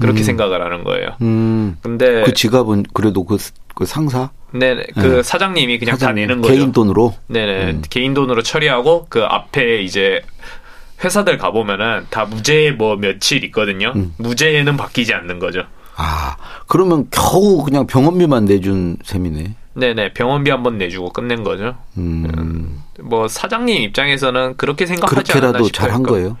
그렇게 0.00 0.20
음. 0.20 0.24
생각을 0.24 0.62
하는 0.64 0.84
거예요. 0.84 1.10
음. 1.20 1.76
근데 1.82 2.22
그 2.24 2.32
지갑은 2.32 2.84
그래도 2.94 3.24
그, 3.24 3.36
그 3.74 3.84
상사 3.84 4.30
네네 4.52 4.86
그 4.94 5.00
네. 5.00 5.22
사장님이 5.22 5.78
그냥 5.78 5.96
사장님, 5.96 6.26
다 6.26 6.28
내는 6.32 6.42
거죠. 6.42 6.54
개인 6.54 6.72
돈으로 6.72 7.14
네네 7.26 7.70
음. 7.72 7.82
개인 7.90 8.14
돈으로 8.14 8.42
처리하고 8.42 9.06
그 9.10 9.22
앞에 9.22 9.82
이제 9.82 10.22
회사들 11.04 11.36
가보면은 11.36 12.06
다 12.08 12.24
무죄 12.24 12.70
뭐 12.70 12.96
며칠 12.96 13.44
있거든요. 13.44 13.92
음. 13.94 14.14
무죄는 14.16 14.78
바뀌지 14.78 15.12
않는 15.12 15.40
거죠. 15.40 15.64
아 15.96 16.36
그러면 16.68 17.06
겨우 17.10 17.62
그냥 17.62 17.86
병원비만 17.86 18.46
내준 18.46 18.96
셈이네. 19.04 19.54
네네 19.74 20.14
병원비 20.14 20.50
한 20.50 20.62
번 20.62 20.78
내주고 20.78 21.10
끝낸 21.10 21.44
거죠. 21.44 21.76
음. 21.98 22.80
뭐 23.02 23.28
사장님 23.28 23.82
입장에서는 23.82 24.56
그렇게 24.56 24.86
생각하지 24.86 25.32
않나 25.32 25.48
싶어요. 25.52 25.68
잘한 25.70 26.02
거예요? 26.02 26.36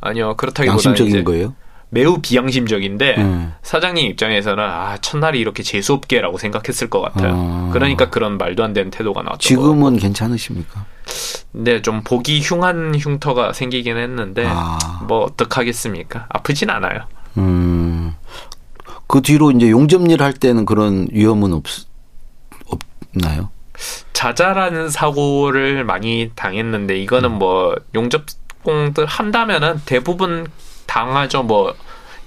아니요 0.00 0.36
그렇다기보다 0.36 0.76
양심적인 0.76 1.24
거예요. 1.24 1.54
매우 1.90 2.18
비양심적인데 2.20 3.14
음. 3.18 3.54
사장님 3.62 4.06
입장에서는 4.10 4.62
아 4.62 4.98
첫날이 4.98 5.40
이렇게 5.40 5.62
재수 5.62 5.94
없게라고 5.94 6.36
생각했을 6.36 6.90
것 6.90 7.00
같아요. 7.00 7.32
아. 7.34 7.70
그러니까 7.72 8.10
그런 8.10 8.36
말도 8.36 8.62
안 8.62 8.74
되는 8.74 8.90
태도가 8.90 9.22
나왔죠. 9.22 9.48
지금은 9.48 9.96
괜찮으십니까? 9.96 10.84
네, 11.52 11.80
좀 11.80 12.02
보기 12.02 12.40
흉한 12.42 12.94
흉터가 12.98 13.54
생기긴 13.54 13.96
했는데 13.96 14.44
아. 14.46 14.78
뭐 15.08 15.24
어떡하겠습니까? 15.24 16.26
아프진 16.28 16.68
않아요. 16.68 17.00
음. 17.38 18.14
그 19.06 19.22
뒤로 19.22 19.50
이제 19.50 19.70
용접일 19.70 20.22
할 20.22 20.34
때는 20.34 20.66
그런 20.66 21.08
위험은 21.10 21.54
없, 21.54 21.64
없나요? 22.66 23.48
자잘한 24.18 24.90
사고를 24.90 25.84
많이 25.84 26.32
당했는데 26.34 26.98
이거는 26.98 27.34
음. 27.34 27.38
뭐 27.38 27.76
용접공들 27.94 29.06
한다면은 29.06 29.80
대부분 29.86 30.48
당하죠. 30.86 31.44
뭐 31.44 31.72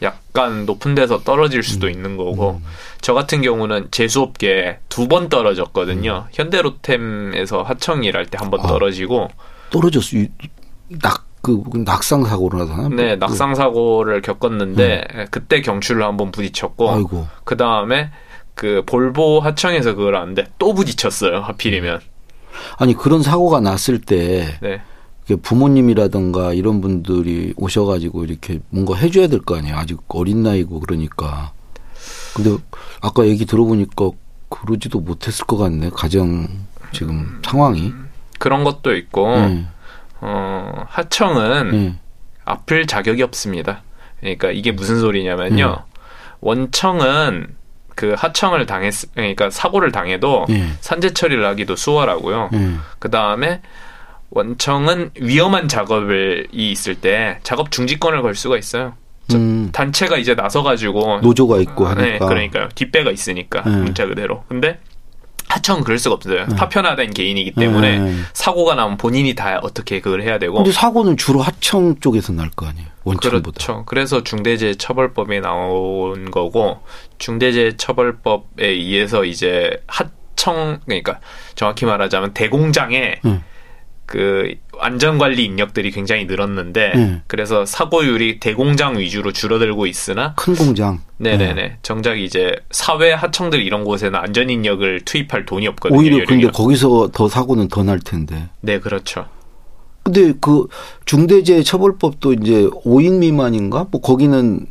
약간 0.02 0.66
높은 0.66 0.96
데서 0.96 1.20
떨어질 1.26 1.64
수도 1.64 1.88
음. 1.88 1.92
있는 1.92 2.16
거고 2.16 2.62
음. 2.62 2.66
저 3.02 3.14
같은 3.14 3.42
경우는 3.42 3.90
재수없게 3.92 4.80
두번 4.88 5.28
떨어졌거든요. 5.28 6.28
음. 6.28 6.32
현대로템에서 6.32 7.62
하청 7.64 8.06
일할 8.06 8.26
때 8.26 8.38
한번 8.40 8.62
아, 8.62 8.68
떨어지고 8.68 9.28
떨어졌어. 9.70 10.16
낙, 11.02 11.26
그, 11.42 11.62
낙상 11.74 12.24
사고를 12.24 12.62
하잖아. 12.62 12.88
네, 12.88 13.18
낙상 13.18 13.54
사고를 13.56 14.22
겪었는데, 14.22 15.08
음. 15.14 15.26
그때 15.30 15.60
경추를 15.60 16.04
한번 16.04 16.32
부딪혔고, 16.32 17.26
그 17.44 17.58
다음에 17.58 18.12
그 18.56 18.84
볼보 18.86 19.40
하청에서 19.40 19.96
그걸 19.96 20.16
하는데 20.16 20.46
또 20.60 20.74
부딪혔어요. 20.74 21.40
하필이면. 21.42 22.02
아니 22.78 22.94
그런 22.94 23.24
사고가 23.24 23.60
났을 23.60 24.00
때 24.00 24.58
네. 24.62 24.82
부모님이라든가 25.42 26.54
이런 26.54 26.82
분들이 26.82 27.54
오셔가지고 27.56 28.26
이렇게 28.26 28.60
뭔가 28.70 28.96
해줘야 28.96 29.28
될 29.28 29.40
거 29.42 29.56
아니에요. 29.58 29.76
아직 29.78 29.98
어린 30.10 30.44
나이고 30.44 30.80
그러니까. 30.82 31.54
근데 32.36 32.58
아까 33.02 33.26
얘기 33.28 33.46
들어보니까 33.46 34.10
그러지도 34.50 35.00
못했을 35.00 35.46
것 35.46 35.58
같네. 35.58 35.90
가정 35.94 36.48
지금 36.92 37.40
상황이. 37.46 37.94
그런 38.40 38.64
것도 38.64 38.96
있고 38.98 39.36
네. 39.38 39.66
어, 40.20 40.84
하청은 40.88 41.72
네. 41.72 41.96
아플 42.44 42.86
자격이 42.86 43.24
없습니다. 43.24 43.84
그러니까 44.20 44.52
이게 44.52 44.72
무슨 44.72 45.00
소리냐면요. 45.00 45.68
네. 45.68 45.76
원청은 46.42 47.56
그 47.96 48.16
하청을 48.18 48.66
당했 48.66 48.94
그러니까 49.14 49.50
사고를 49.50 49.92
당해도 49.92 50.46
예. 50.50 50.68
산재 50.80 51.14
처리를 51.14 51.46
하기도 51.46 51.76
수월하고요. 51.76 52.50
예. 52.54 52.72
그 53.00 53.10
다음에 53.10 53.62
원청은 54.32 55.12
위험한 55.20 55.68
작업을 55.68 56.48
이 56.52 56.72
있을 56.72 56.96
때 56.96 57.40
작업 57.44 57.72
중지권을 57.72 58.22
걸 58.22 58.36
수가 58.36 58.58
있어요. 58.58 58.94
음. 59.34 59.70
단체가 59.72 60.18
이제 60.18 60.36
나서가지고 60.36 61.20
노조가 61.22 61.60
있고 61.62 61.88
아, 61.88 61.96
네, 61.96 62.02
하니까 62.02 62.26
네, 62.26 62.30
그러니까요 62.30 62.70
뒷배가 62.76 63.12
있으니까 63.12 63.64
예. 63.66 63.70
문자 63.70 64.06
그대로. 64.06 64.44
근데 64.48 64.80
하청은 65.52 65.84
그럴 65.84 66.00
수가 66.00 66.16
없어요. 66.16 66.46
네. 66.48 66.56
파편화된 66.56 67.14
개인이기 67.14 67.52
때문에 67.52 68.00
네. 68.00 68.16
사고가 68.34 68.76
나면 68.76 68.98
본인이 68.98 69.36
다 69.36 69.60
어떻게 69.62 70.00
그걸 70.02 70.22
해야 70.24 70.40
되고. 70.40 70.56
근데 70.56 70.72
사고는 70.72 71.18
주로 71.18 71.42
하청 71.42 72.00
쪽에서 72.00 72.34
날 72.34 72.50
거 72.56 72.68
아니에요. 72.68 72.88
원청보다. 73.04 73.42
그렇죠. 73.52 73.84
그래서 73.86 74.24
중대재해처벌법에 74.24 75.40
나온 75.40 76.30
거고 76.32 76.82
중대재해처벌법에 77.18 78.68
의해서 78.68 79.24
이제 79.26 79.82
하청 79.88 80.80
그러니까 80.86 81.20
정확히 81.56 81.86
말하자면 81.86 82.34
대공장에 82.34 83.20
네. 83.24 83.42
그 84.12 84.56
안전관리 84.78 85.42
인력들이 85.46 85.90
굉장히 85.92 86.26
늘었는데 86.26 86.92
네. 86.94 87.22
그래서 87.28 87.66
사고율이 87.66 88.42
대공장 88.42 89.00
위주로 89.00 89.32
줄어들고 89.32 89.86
있으나 89.88 90.34
큰 90.36 90.54
공장 90.54 91.00
네네네 91.18 91.54
네. 91.54 91.78
정작 91.82 92.20
이제 92.20 92.54
사회 92.72 93.14
하청들 93.14 93.62
이런 93.62 93.86
곳에는 93.86 94.20
안전 94.20 94.50
인력을 94.50 95.00
투입할 95.06 95.46
돈이 95.46 95.66
없거든요. 95.70 95.98
오히려 95.98 96.26
근데 96.26 96.50
거기서 96.50 97.12
더 97.14 97.30
사고는 97.30 97.70
더 97.70 97.84
날 97.84 98.00
텐데. 98.02 98.50
네 98.60 98.82
그렇죠. 98.82 99.28
근데 100.04 100.34
그 100.42 100.68
중대재해처벌법도 101.06 102.34
이제 102.34 102.68
5인 102.86 103.20
미만인가? 103.20 103.88
뭐 103.92 104.02
거기는 104.02 104.66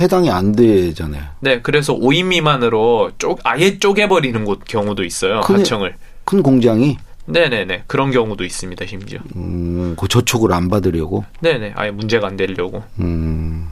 해당이 0.00 0.30
안 0.30 0.52
되잖아요. 0.52 1.22
네, 1.40 1.60
그래서 1.60 1.94
5인 1.94 2.26
미만으로 2.28 3.10
쪼, 3.18 3.36
아예 3.44 3.78
쪼개버리는 3.78 4.42
곳 4.46 4.64
경우도 4.64 5.04
있어요. 5.04 5.42
큰, 5.42 5.56
하청을. 5.60 5.96
큰 6.24 6.42
공장이. 6.42 6.96
네네네 7.26 7.84
그런 7.86 8.10
경우도 8.10 8.44
있습니다 8.44 8.86
심지어. 8.86 9.20
음, 9.36 9.96
그 9.98 10.08
저촉을 10.08 10.52
안 10.52 10.68
받으려고. 10.68 11.24
네네 11.40 11.72
아예 11.76 11.90
문제가 11.90 12.26
안 12.26 12.36
되려고. 12.36 12.84
음. 13.00 13.68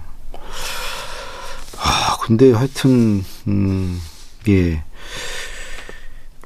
아 1.78 2.16
근데 2.22 2.52
하여튼 2.52 3.24
음, 3.46 4.00
예. 4.48 4.82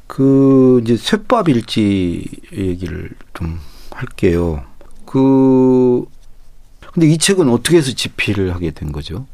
그 0.06 0.80
이제 0.82 0.96
쇠밥 0.96 1.48
일지 1.48 2.26
얘기를 2.52 3.10
좀 3.34 3.60
할게요. 3.90 4.64
그 5.06 6.04
근데 6.92 7.06
이 7.06 7.18
책은 7.18 7.48
어떻게 7.48 7.78
해서 7.78 7.92
집필을 7.92 8.54
하게 8.54 8.70
된 8.72 8.92
거죠? 8.92 9.26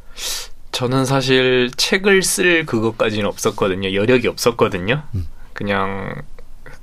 저는 0.72 1.04
사실 1.04 1.70
책을 1.76 2.22
쓸 2.22 2.66
그것까지는 2.66 3.26
없었거든요. 3.26 3.94
여력이 3.94 4.28
없었거든요. 4.28 5.02
음. 5.14 5.26
그냥 5.52 6.22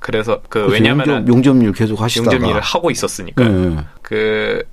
그래서 0.02 0.42
그 0.48 0.66
왜냐면은 0.66 1.26
용접, 1.28 1.56
일 1.62 1.72
계속 1.72 2.00
하시다가 2.00 2.34
용접 2.34 2.50
일을 2.50 2.60
하고 2.60 2.90
있었으니까 2.90 3.48
네. 3.48 3.76
그 4.02 4.64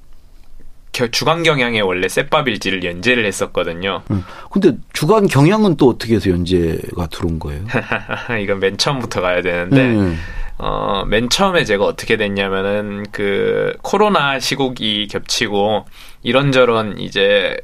주간 1.12 1.44
경향에 1.44 1.80
원래 1.82 2.10
셋밥일지를 2.10 2.84
연재를 2.84 3.26
했었거든요. 3.26 4.02
음. 4.10 4.26
근데 4.52 4.76
주간 4.92 5.28
경향은 5.28 5.78
또 5.78 5.88
어떻게 5.88 6.15
해서 6.15 6.32
연재가 6.32 7.08
들어온 7.08 7.38
거예요? 7.39 7.63
이건 8.42 8.60
맨 8.60 8.78
처음부터 8.78 9.22
가야 9.22 9.42
되는데 9.44 9.82
음. 9.82 10.18
어, 10.58 11.06
맨 11.08 11.30
처음에 11.30 11.63
제가 11.63 11.86
어떻게 11.86 12.18
됐냐면은 12.18 13.06
그 13.12 13.78
코로나 13.84 14.39
시국이 14.39 15.08
겹치고 15.08 15.86
이런저런 16.24 17.00
이제 17.00 17.56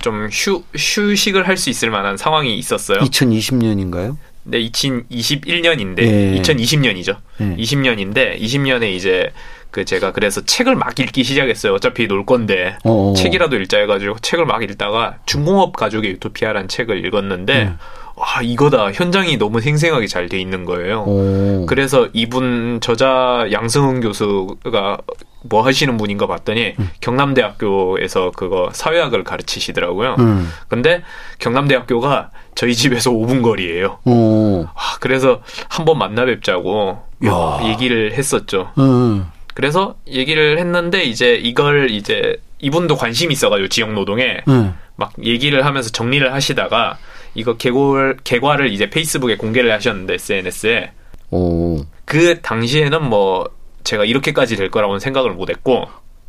좀 0.00 0.28
휴, 0.32 0.62
휴식을 0.74 1.46
할 1.46 1.58
수 1.58 1.68
있을 1.70 1.90
만한 1.90 2.16
상황이 2.16 2.56
있었어요. 2.56 2.98
2020년인가요? 3.00 4.16
네, 4.50 4.60
2021년인데 4.70 5.96
네. 5.96 6.40
2020년이죠. 6.40 7.16
네. 7.36 7.56
20년인데 7.56 8.40
20년에 8.40 8.90
이제 8.94 9.30
그 9.70 9.84
제가 9.84 10.12
그래서 10.12 10.40
책을 10.40 10.74
막 10.74 10.98
읽기 10.98 11.22
시작했어요. 11.22 11.74
어차피 11.74 12.08
놀 12.08 12.24
건데 12.24 12.76
어어. 12.84 13.12
책이라도 13.14 13.56
읽자 13.56 13.78
해가지고 13.78 14.18
책을 14.20 14.46
막 14.46 14.62
읽다가 14.62 15.18
중공업 15.26 15.76
가족의 15.76 16.12
유토피아라는 16.12 16.68
책을 16.68 17.04
읽었는데 17.04 17.62
음. 17.64 17.78
와 18.18 18.42
이거다 18.42 18.92
현장이 18.92 19.36
너무 19.38 19.60
생생하게 19.60 20.06
잘 20.06 20.28
돼 20.28 20.38
있는 20.38 20.64
거예요. 20.64 21.04
오. 21.06 21.66
그래서 21.66 22.08
이분 22.12 22.80
저자 22.82 23.46
양승훈 23.50 24.00
교수가 24.00 24.98
뭐 25.44 25.62
하시는 25.64 25.96
분인가 25.96 26.26
봤더니 26.26 26.74
음. 26.78 26.90
경남대학교에서 27.00 28.32
그거 28.36 28.68
사회학을 28.72 29.24
가르치시더라고요. 29.24 30.16
음. 30.18 30.50
근데 30.68 31.02
경남대학교가 31.38 32.30
저희 32.54 32.74
집에서 32.74 33.10
5분 33.10 33.42
거리예요. 33.42 33.98
오. 34.04 34.64
아, 34.74 34.96
그래서 35.00 35.40
한번 35.68 35.98
만나 35.98 36.24
뵙자고 36.24 37.02
야. 37.24 37.60
얘기를 37.64 38.12
했었죠. 38.12 38.72
음. 38.78 39.26
그래서 39.54 39.94
얘기를 40.08 40.58
했는데 40.58 41.04
이제 41.04 41.34
이걸 41.34 41.90
이제 41.90 42.40
이분도 42.60 42.96
관심이 42.96 43.32
있어가지고 43.32 43.68
지역 43.68 43.92
노동에 43.92 44.38
음. 44.48 44.74
막 44.96 45.12
얘기를 45.22 45.64
하면서 45.64 45.90
정리를 45.90 46.32
하시다가 46.32 46.98
이거 47.34 47.56
개골 47.56 48.18
개과를 48.24 48.72
이제 48.72 48.90
페이스북에 48.90 49.36
공개를 49.36 49.72
하셨는데 49.72 50.14
SNS에 50.14 50.90
오. 51.30 51.78
그 52.04 52.40
당시에는 52.40 53.04
뭐 53.08 53.48
제가 53.84 54.04
이렇게까지 54.04 54.56
될 54.56 54.70
거라고는 54.70 55.00
생각을 55.00 55.32
못했고 55.32 55.86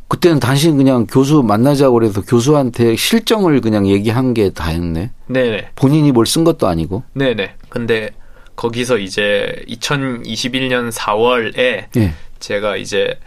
그때는 0.08 0.40
당신 0.40 0.76
그냥 0.76 1.06
교수 1.06 1.42
만나자고 1.42 1.94
그래서 1.94 2.20
교수한테 2.22 2.96
실정을 2.96 3.60
그냥 3.60 3.86
얘기한 3.86 4.34
게 4.34 4.50
다였네. 4.50 5.10
네네. 5.28 5.68
본인이 5.76 6.10
뭘 6.10 6.26
쓴 6.26 6.42
것도 6.44 6.66
아니고. 6.66 7.04
네네. 7.14 7.54
근데 7.68 8.10
거기서 8.56 8.98
이제 8.98 9.62
2021년 9.68 10.90
4월에 10.92 11.84
네. 11.92 12.14
제가 12.40 12.76
이제 12.76 13.18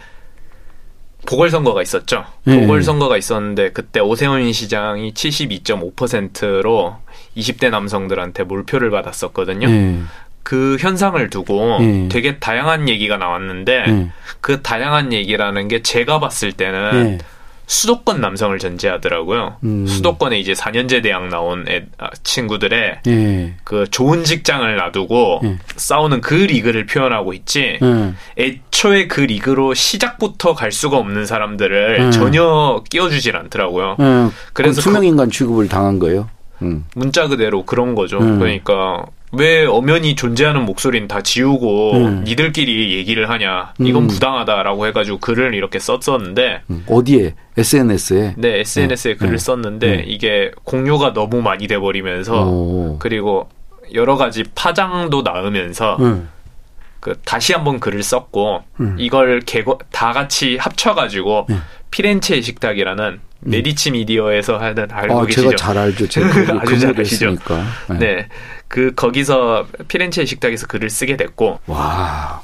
보궐선거가 1.25 1.81
있었죠. 1.81 2.25
네. 2.43 2.59
보궐선거가 2.59 3.15
있었는데 3.17 3.71
그때 3.71 4.01
오세훈 4.01 4.51
시장이 4.51 5.13
72.5%로 5.13 6.97
20대 7.37 7.69
남성들한테 7.69 8.43
몰표를 8.43 8.89
받았었거든요. 8.91 9.67
네. 9.67 9.99
그 10.43 10.77
현상을 10.79 11.29
두고 11.29 11.79
네. 11.79 12.09
되게 12.09 12.37
다양한 12.37 12.89
얘기가 12.89 13.17
나왔는데 13.17 13.85
네. 13.87 14.11
그 14.41 14.61
다양한 14.61 15.13
얘기라는 15.13 15.67
게 15.69 15.81
제가 15.81 16.19
봤을 16.19 16.51
때는 16.51 17.19
수도권 17.65 18.19
남성을 18.19 18.57
전제하더라고요. 18.59 19.55
음. 19.63 19.87
수도권에 19.87 20.37
이제 20.37 20.53
4년제 20.53 21.01
대학 21.01 21.29
나온 21.29 21.65
애, 21.69 21.85
아, 21.97 22.09
친구들의 22.23 22.99
예. 23.07 23.53
그 23.63 23.85
좋은 23.89 24.23
직장을 24.23 24.75
놔두고 24.75 25.41
예. 25.45 25.57
싸우는 25.77 26.21
그 26.21 26.33
리그를 26.33 26.85
표현하고 26.85 27.33
있지. 27.33 27.79
예. 27.81 28.13
애초에 28.37 29.07
그 29.07 29.21
리그로 29.21 29.73
시작부터 29.73 30.53
갈 30.53 30.71
수가 30.71 30.97
없는 30.97 31.25
사람들을 31.25 32.07
예. 32.07 32.11
전혀 32.11 32.83
끼워주질 32.89 33.35
않더라고요. 33.37 33.95
예. 33.99 34.29
그래서 34.51 34.81
투명 34.81 35.05
인간 35.05 35.31
취급을 35.31 35.69
당한 35.69 35.99
거예요. 35.99 36.29
음. 36.63 36.85
문자 36.95 37.27
그대로 37.27 37.65
그런 37.65 37.95
거죠. 37.95 38.19
음. 38.19 38.39
그러니까 38.39 39.05
왜 39.33 39.65
엄연히 39.65 40.15
존재하는 40.15 40.63
목소리는 40.63 41.07
다 41.07 41.21
지우고 41.21 41.93
음. 41.93 42.23
니들끼리 42.23 42.95
얘기를 42.95 43.29
하냐 43.29 43.73
이건 43.79 44.03
음. 44.03 44.07
부당하다라고 44.07 44.85
해가지고 44.87 45.17
글을 45.17 45.55
이렇게 45.55 45.79
썼었는데 45.79 46.61
음. 46.69 46.85
어디에 46.87 47.33
SNS에 47.57 48.35
네 48.37 48.59
SNS에 48.59 49.13
네. 49.13 49.17
글을 49.17 49.31
네. 49.33 49.37
썼는데 49.37 49.97
네. 49.97 50.03
이게 50.05 50.51
공유가 50.63 51.13
너무 51.13 51.41
많이 51.41 51.67
돼버리면서 51.67 52.47
오. 52.47 52.97
그리고 52.99 53.49
여러 53.93 54.15
가지 54.15 54.43
파장도 54.55 55.23
낳으면서 55.23 55.97
음. 55.99 56.29
그 56.99 57.19
다시 57.25 57.53
한번 57.53 57.79
글을 57.79 58.03
썼고 58.03 58.63
음. 58.79 58.95
이걸 58.99 59.41
개거 59.41 59.79
다 59.91 60.13
같이 60.13 60.57
합쳐가지고 60.57 61.47
네. 61.49 61.55
피렌체 61.89 62.39
식탁이라는 62.39 63.19
메디치 63.45 63.91
미디어에서 63.91 64.57
하는 64.57 64.87
알고 64.91 65.21
아, 65.21 65.25
계시죠? 65.25 65.41
제가 65.41 65.55
잘 65.55 65.77
알죠. 65.77 66.07
제가 66.07 66.27
아주 66.61 66.79
잘 66.79 66.99
아시죠. 66.99 67.35
네. 67.89 67.97
네. 67.99 68.27
그 68.67 68.93
거기서 68.95 69.67
피렌체 69.87 70.25
식탁에서 70.25 70.67
글을 70.67 70.89
쓰게 70.89 71.17
됐고 71.17 71.59
와 71.67 72.41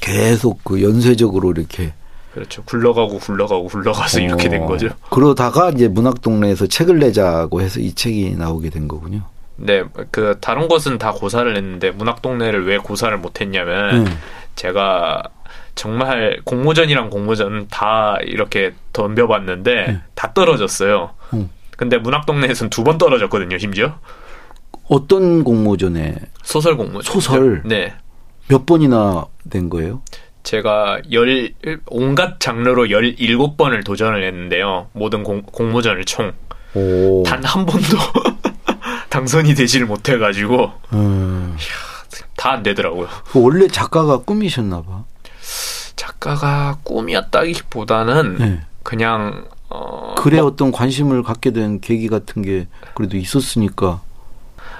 계속 0.00 0.62
그 0.62 0.82
연쇄적으로 0.82 1.52
이렇게 1.52 1.92
그렇죠. 2.34 2.62
굴러가고 2.64 3.18
굴러가고 3.18 3.66
굴러가서 3.66 4.18
어, 4.18 4.22
이렇게 4.22 4.50
된 4.50 4.66
거죠. 4.66 4.90
그러다가 5.08 5.70
이제 5.70 5.88
문학 5.88 6.20
동네에서 6.20 6.66
책을 6.66 6.98
내자고 6.98 7.62
해서 7.62 7.80
이 7.80 7.94
책이 7.94 8.36
나오게 8.36 8.68
된 8.68 8.88
거군요. 8.88 9.22
네, 9.56 9.82
그 10.10 10.36
다른 10.40 10.68
것은 10.68 10.98
다 10.98 11.12
고사를 11.12 11.56
했는데 11.56 11.90
문학 11.92 12.20
동네를 12.20 12.66
왜 12.66 12.76
고사를 12.76 13.16
못했냐면 13.16 14.06
음. 14.06 14.18
제가 14.54 15.22
정말 15.74 16.40
공모전이랑 16.44 17.08
공모전 17.08 17.68
다 17.70 18.18
이렇게 18.22 18.74
덤벼봤는데 18.96 19.84
음. 19.88 20.02
다 20.14 20.32
떨어졌어요. 20.32 21.10
음. 21.34 21.50
근데 21.76 21.98
문학동네에서는 21.98 22.70
두 22.70 22.82
번 22.84 22.96
떨어졌거든요, 22.96 23.58
심지어. 23.58 23.98
어떤 24.88 25.44
공모전에? 25.44 26.16
소설 26.42 26.76
공모전. 26.76 27.12
소설? 27.12 27.62
네. 27.66 27.92
몇 28.48 28.64
번이나 28.64 29.26
된 29.50 29.68
거예요? 29.68 30.00
제가 30.44 31.00
열, 31.12 31.50
온갖 31.88 32.38
장르로 32.40 32.86
17번을 32.86 33.84
도전을 33.84 34.24
했는데요. 34.24 34.88
모든 34.92 35.22
공, 35.24 35.42
공모전을 35.42 36.04
총. 36.04 36.32
단 37.24 37.42
한 37.44 37.66
번도 37.66 37.96
당선이 39.10 39.54
되지를 39.54 39.86
못해가지고. 39.86 40.72
음. 40.92 41.56
다 42.36 42.52
안 42.52 42.62
되더라고요. 42.62 43.08
그 43.32 43.42
원래 43.42 43.66
작가가 43.66 44.18
꿈이셨나 44.18 44.82
봐. 44.82 45.04
작가가 45.96 46.78
꿈이었다기보다는 46.84 48.36
네. 48.38 48.60
그냥 48.86 49.46
어, 49.68 50.14
글에 50.16 50.36
뭐, 50.36 50.46
어떤 50.46 50.70
관심을 50.70 51.24
갖게 51.24 51.50
된 51.50 51.80
계기 51.80 52.06
같은 52.06 52.40
게 52.40 52.68
그래도 52.94 53.16
있었으니까. 53.16 54.00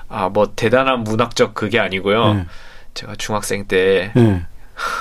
아, 0.09 0.29
뭐 0.29 0.53
대단한 0.55 1.03
문학적 1.03 1.55
그게 1.55 1.81
아니고요. 1.81 2.35
네. 2.35 2.47
제가 2.95 3.17
중학생 3.17 3.67
때 3.67 4.13
네. 4.15 4.47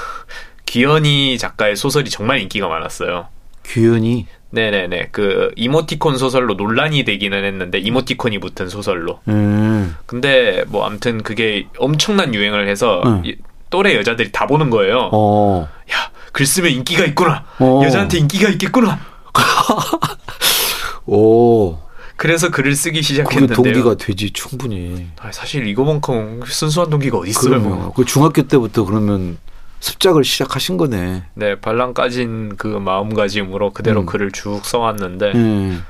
귀현이 0.66 1.38
작가의 1.38 1.76
소설이 1.76 2.10
정말 2.10 2.40
인기가 2.40 2.68
많았어요. 2.68 3.28
귀현이? 3.68 4.26
네네네. 4.50 5.10
그 5.12 5.52
이모티콘 5.56 6.18
소설로 6.18 6.56
논란이 6.56 7.04
되기는 7.04 7.44
했는데 7.46 7.78
이모티콘이 7.78 8.40
붙은 8.40 8.70
소설로. 8.70 9.20
음. 9.28 9.96
근데 10.08 10.66
뭐 10.68 10.84
아무튼 10.84 11.22
그게 11.22 11.68
엄청난 11.78 12.34
유행을 12.34 12.68
해서 12.68 13.04
음. 13.06 13.22
또래 13.70 13.96
여자들이 13.98 14.32
다 14.32 14.48
보는 14.48 14.72
거예요. 14.72 15.12
어. 15.14 15.70
야, 15.92 16.10
글 16.36 16.46
쓰면 16.46 16.70
인기가 16.70 17.06
있구나. 17.06 17.46
어. 17.60 17.80
여자한테 17.86 18.18
인기가 18.18 18.50
있겠구나. 18.50 19.00
오. 21.08 21.78
그래서 22.18 22.50
글을 22.50 22.76
쓰기 22.76 23.02
시작했는데요. 23.02 23.56
동기가 23.56 23.96
되지 23.96 24.32
충분히. 24.32 25.08
아, 25.22 25.32
사실 25.32 25.66
이거만큼 25.66 26.42
순수한 26.46 26.90
동기가 26.90 27.20
어디 27.20 27.30
있어요? 27.30 27.94
그 27.96 28.04
중학교 28.04 28.42
때부터 28.42 28.84
그러면 28.84 29.38
습작을 29.80 30.26
시작하신 30.26 30.76
거네. 30.76 31.24
네, 31.36 31.56
발랑 31.62 31.94
까진 31.94 32.58
그 32.58 32.68
마음가짐으로 32.68 33.72
그대로 33.72 34.02
음. 34.02 34.06
글을 34.06 34.32
쭉 34.34 34.60
써왔는데. 34.66 35.32
음. 35.36 35.84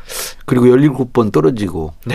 그리고 0.46 0.68
17번 0.68 1.32
떨어지고. 1.32 1.94
네. 2.06 2.14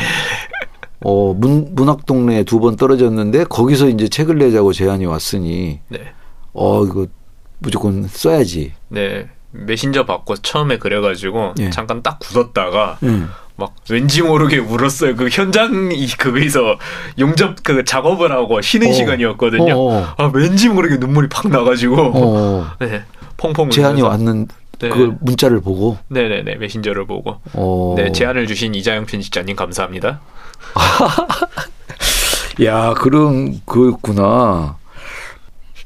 어, 1.03 1.35
문, 1.35 1.75
문학 1.75 2.07
동네에 2.07 2.45
두 2.45 2.61
번 2.61 2.77
떨어졌는데 2.77 3.45
거기서 3.47 3.88
이제 3.88 4.07
책을 4.07 4.38
내자고 4.38 4.73
제안이 4.73 5.07
왔으니. 5.07 5.81
네. 5.88 6.12
어, 6.53 6.85
이거 6.85 7.07
무조건 7.61 8.07
써야지. 8.09 8.73
네. 8.88 9.29
메신저 9.53 10.07
받고 10.07 10.37
처음에 10.37 10.79
그래가지고 10.79 11.55
네. 11.57 11.70
잠깐 11.70 12.03
딱 12.03 12.18
굳었다가 12.18 12.99
음. 13.03 13.31
막 13.57 13.75
왠지 13.90 14.23
모르게 14.23 14.59
울었어요. 14.59 15.16
그 15.16 15.29
현장이 15.29 16.07
그거에서 16.18 16.79
용접 17.18 17.62
그 17.62 17.85
작업을 17.85 18.33
하고 18.33 18.61
쉬는 18.61 18.88
어. 18.88 18.92
시간이었거든요. 18.92 19.75
어. 19.77 20.14
아 20.16 20.31
왠지 20.33 20.68
모르게 20.68 20.96
눈물이 20.96 21.29
팍 21.29 21.49
나가지고 21.49 21.96
어. 22.14 22.70
네 22.81 23.03
펑펑 23.37 23.70
제안이 23.70 24.03
왔는 24.03 24.49
네. 24.79 24.88
그 24.88 25.14
문자를 25.20 25.61
보고 25.61 25.99
네네네 26.09 26.57
메신저를 26.57 27.07
보고 27.07 27.40
어. 27.53 27.94
네 27.96 28.12
제안을 28.12 28.46
주신 28.46 28.75
이자영 28.75 29.07
편집자님 29.07 29.57
감사합니다. 29.57 30.20
야 32.64 32.94
그런 32.94 33.61
그였구나. 33.66 34.77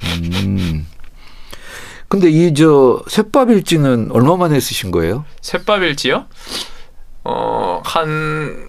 음. 0.04 0.86
근데 2.14 2.30
이 2.30 2.54
저 2.54 3.02
셋밥일지는 3.08 4.10
얼마 4.12 4.36
만에 4.36 4.60
쓰신 4.60 4.92
거예요? 4.92 5.24
셋밥일지요? 5.40 6.26
어, 7.24 7.80
한 7.84 8.68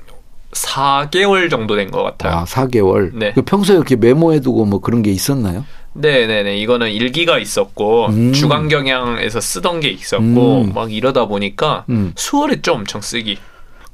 4개월 0.51 1.51
정도 1.51 1.75
된 1.75 1.91
것 1.91 2.01
같아요. 2.01 2.39
아, 2.39 2.43
4개월? 2.45 3.11
네. 3.13 3.33
그 3.33 3.43
평소에 3.43 3.75
이렇게 3.75 3.95
메모해두고 3.97 4.65
뭐 4.65 4.79
그런 4.79 5.03
게 5.03 5.11
있었나요? 5.11 5.63
네네네. 5.93 6.57
이거는 6.57 6.89
일기가 6.91 7.37
있었고, 7.37 8.07
음. 8.07 8.33
주간 8.33 8.67
경향에서 8.67 9.39
쓰던 9.39 9.79
게 9.81 9.89
있었고, 9.89 10.61
음. 10.63 10.71
막 10.73 10.91
이러다 10.91 11.25
보니까 11.27 11.85
음. 11.89 12.13
수월했죠, 12.15 12.73
엄청 12.73 13.01
쓰기. 13.01 13.37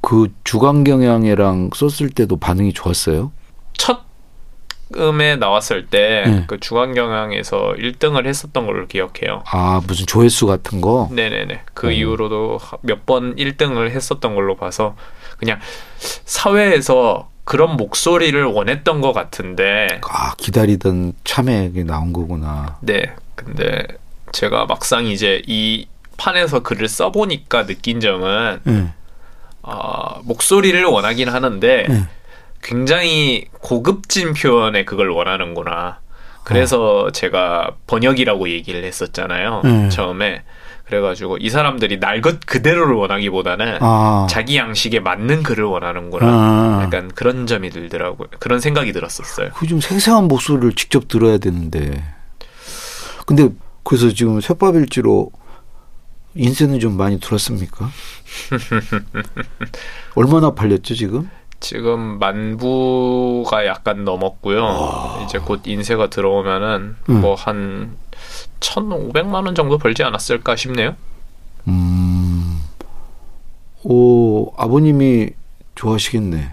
그 0.00 0.28
주간 0.44 0.82
경향이랑 0.82 1.70
썼을 1.74 2.08
때도 2.10 2.38
반응이 2.38 2.72
좋았어요? 2.72 3.32
첫처 3.76 4.00
음에 4.96 5.36
나왔을 5.36 5.86
때그 5.86 6.28
네. 6.28 6.44
그 6.46 6.58
주간 6.60 6.94
경향에서 6.94 7.74
1등을 7.78 8.26
했었던 8.26 8.66
걸로 8.66 8.86
기억해요. 8.86 9.42
아 9.46 9.80
무슨 9.86 10.06
조회수 10.06 10.46
같은 10.46 10.80
거? 10.80 11.08
네네네. 11.12 11.62
그 11.74 11.88
음. 11.88 11.92
이후로도 11.92 12.58
몇 12.82 13.04
번 13.06 13.34
1등을 13.36 13.90
했었던 13.90 14.34
걸로 14.34 14.56
봐서 14.56 14.94
그냥 15.38 15.58
사회에서 16.24 17.28
그런 17.44 17.76
목소리를 17.76 18.42
원했던 18.44 19.00
것 19.00 19.12
같은데. 19.12 20.00
아 20.08 20.34
기다리던 20.36 21.14
참여에 21.24 21.70
나온 21.84 22.12
거구나. 22.12 22.76
네. 22.80 23.02
근데 23.34 23.86
제가 24.32 24.66
막상 24.66 25.06
이제 25.06 25.42
이 25.46 25.86
판에서 26.16 26.60
글을 26.60 26.88
써보니까 26.88 27.66
느낀 27.66 27.98
점은 28.00 28.60
네. 28.64 28.92
어, 29.62 30.20
목소리를 30.24 30.82
원하긴 30.84 31.28
하는데. 31.28 31.86
네. 31.88 32.04
굉장히 32.62 33.46
고급진 33.60 34.32
표현에 34.34 34.84
그걸 34.84 35.10
원하는구나. 35.10 36.00
그래서 36.44 37.04
어. 37.04 37.10
제가 37.12 37.72
번역이라고 37.86 38.48
얘기를 38.48 38.82
했었잖아요. 38.84 39.62
음. 39.64 39.90
처음에. 39.90 40.42
그래가지고 40.86 41.38
이 41.38 41.48
사람들이 41.48 42.00
날 42.00 42.20
것 42.20 42.40
그대로를 42.44 42.94
원하기보다는 42.96 43.78
아. 43.80 44.26
자기 44.28 44.56
양식에 44.56 45.00
맞는 45.00 45.42
글을 45.42 45.64
원하는구나. 45.64 46.26
아. 46.26 46.80
약간 46.82 47.08
그런 47.14 47.46
점이 47.46 47.70
들더라고요. 47.70 48.28
그런 48.40 48.60
생각이 48.60 48.92
들었었어요. 48.92 49.50
그 49.54 49.66
좀 49.66 49.80
생생한 49.80 50.28
목소리를 50.28 50.74
직접 50.74 51.08
들어야 51.08 51.38
되는데. 51.38 52.02
근데 53.26 53.48
그래서 53.84 54.10
지금 54.12 54.40
셋밥일지로 54.40 55.30
인쇄는 56.34 56.80
좀 56.80 56.96
많이 56.96 57.18
들었습니까? 57.20 57.88
얼마나 60.14 60.54
팔렸죠 60.54 60.94
지금? 60.94 61.28
지금 61.62 62.18
만 62.18 62.56
부가 62.58 63.64
약간 63.66 64.04
넘었고요. 64.04 64.62
와. 64.62 65.22
이제 65.24 65.38
곧 65.38 65.62
인쇄가 65.64 66.10
들어오면은 66.10 66.96
음. 67.08 67.20
뭐한 67.20 67.96
1,500만 68.60 69.46
원 69.46 69.54
정도 69.54 69.78
벌지 69.78 70.02
않았을까 70.02 70.56
싶네요. 70.56 70.96
음. 71.68 72.60
오, 73.84 74.52
아버님이 74.56 75.30
좋아하시겠네. 75.76 76.52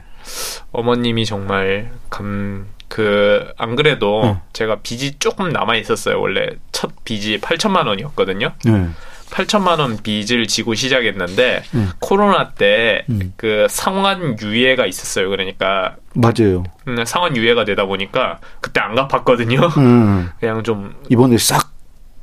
어머님이 0.72 1.26
정말 1.26 1.92
감, 2.12 2.68
그, 2.88 3.52
안 3.58 3.76
그래도 3.76 4.24
음. 4.24 4.40
제가 4.54 4.78
빚이 4.84 5.18
조금 5.18 5.50
남아 5.50 5.76
있었어요. 5.76 6.22
원래 6.22 6.52
첫 6.72 6.92
빚이 7.04 7.40
8천만 7.40 7.88
원이었거든요. 7.88 8.54
네. 8.64 8.90
8천만 9.30 9.80
원 9.80 9.98
빚을 9.98 10.48
지고 10.48 10.74
시작했는데 10.74 11.64
음. 11.74 11.92
코로나 12.00 12.50
때그 12.50 13.06
음. 13.10 13.34
그 13.38 13.68
상환 13.70 14.38
유예가 14.42 14.86
있었어요. 14.86 15.30
그러니까 15.30 15.96
맞아요. 16.14 16.64
음, 16.88 17.04
상환 17.06 17.36
유예가 17.36 17.66
되다 17.66 17.86
보니까 17.86 18.40
그때 18.60 18.80
안 18.80 18.96
갚았거든요. 18.96 19.60
음. 19.78 20.30
그냥 20.40 20.64
좀 20.64 20.96
이번에 21.10 21.38
싹 21.38 21.72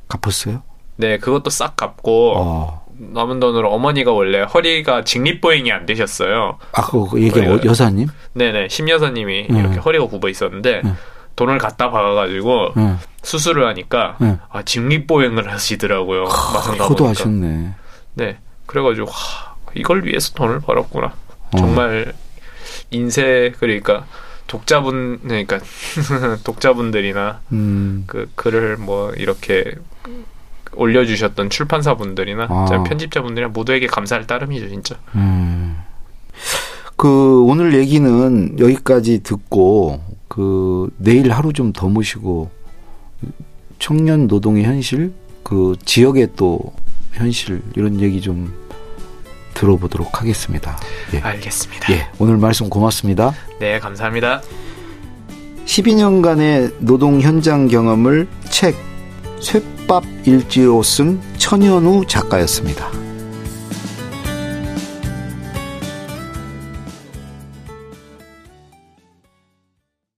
갚았어요? 0.07 0.63
네, 0.97 1.17
그것도 1.17 1.49
싹 1.49 1.75
갚고 1.75 2.33
어. 2.37 2.87
남은 2.99 3.39
돈으로 3.39 3.71
어머니가 3.71 4.11
원래 4.11 4.41
허리가 4.41 5.03
직립보행이 5.03 5.71
안 5.71 5.85
되셨어요. 5.85 6.57
아, 6.73 6.81
그 6.87 7.21
얘기 7.21 7.39
어, 7.39 7.59
여사님? 7.63 8.07
네네, 8.33 8.69
심 8.69 8.89
여사님이 8.89 9.47
음. 9.51 9.55
이렇게 9.55 9.77
허리가 9.77 10.07
굽어 10.07 10.29
있었는데 10.29 10.81
음. 10.83 10.97
돈을 11.37 11.59
갖다 11.59 11.89
박아가지고 11.91 12.73
응. 12.75 12.99
수술을 13.23 13.65
하니까 13.67 14.17
응. 14.21 14.39
아 14.49 14.63
직립보행을 14.63 15.49
하시더라고요. 15.49 16.23
마상 16.25 16.77
가보니까. 16.77 17.09
하셨네. 17.09 17.73
네, 18.15 18.37
그래가지고 18.65 19.07
와, 19.07 19.55
이걸 19.75 20.03
위해서 20.05 20.33
돈을 20.33 20.59
벌었구나. 20.59 21.13
어. 21.53 21.57
정말 21.57 22.13
인쇄 22.91 23.53
그러니까 23.59 24.05
독자분 24.47 25.19
그러니까 25.23 25.59
독자분들이나 26.43 27.39
음. 27.51 28.03
그 28.07 28.29
글을 28.35 28.77
뭐 28.77 29.11
이렇게 29.11 29.75
올려주셨던 30.73 31.49
출판사분들이나 31.49 32.47
아. 32.49 32.83
편집자분들이나 32.83 33.49
모두에게 33.49 33.87
감사할 33.87 34.25
따름이죠 34.25 34.69
진짜. 34.69 34.95
음. 35.15 35.77
그 36.97 37.43
오늘 37.43 37.75
얘기는 37.75 38.57
여기까지 38.59 39.21
듣고 39.23 40.01
그 40.27 40.89
내일 40.97 41.31
하루 41.31 41.53
좀 41.53 41.71
더 41.71 41.87
모시고 41.87 42.49
청년 43.79 44.25
노동의 44.27 44.63
현실, 44.63 45.13
그 45.43 45.75
지역의 45.85 46.29
또 46.35 46.73
현실 47.13 47.61
이런 47.75 48.01
얘기 48.01 48.19
좀 48.19 48.51
들어보도록 49.53 50.19
하겠습니다. 50.21 50.77
예. 51.13 51.19
알겠습니다. 51.19 51.93
예, 51.93 52.07
오늘 52.19 52.37
말씀 52.37 52.69
고맙습니다. 52.69 53.33
네, 53.59 53.79
감사합니다. 53.79 54.41
12년간의 55.65 56.73
노동 56.79 57.21
현장 57.21 57.67
경험을 57.67 58.27
책 58.49 58.75
쇠밥 59.39 60.03
일지로 60.25 60.81
쓴 60.81 61.19
천현우 61.37 62.05
작가였습니다. 62.07 63.06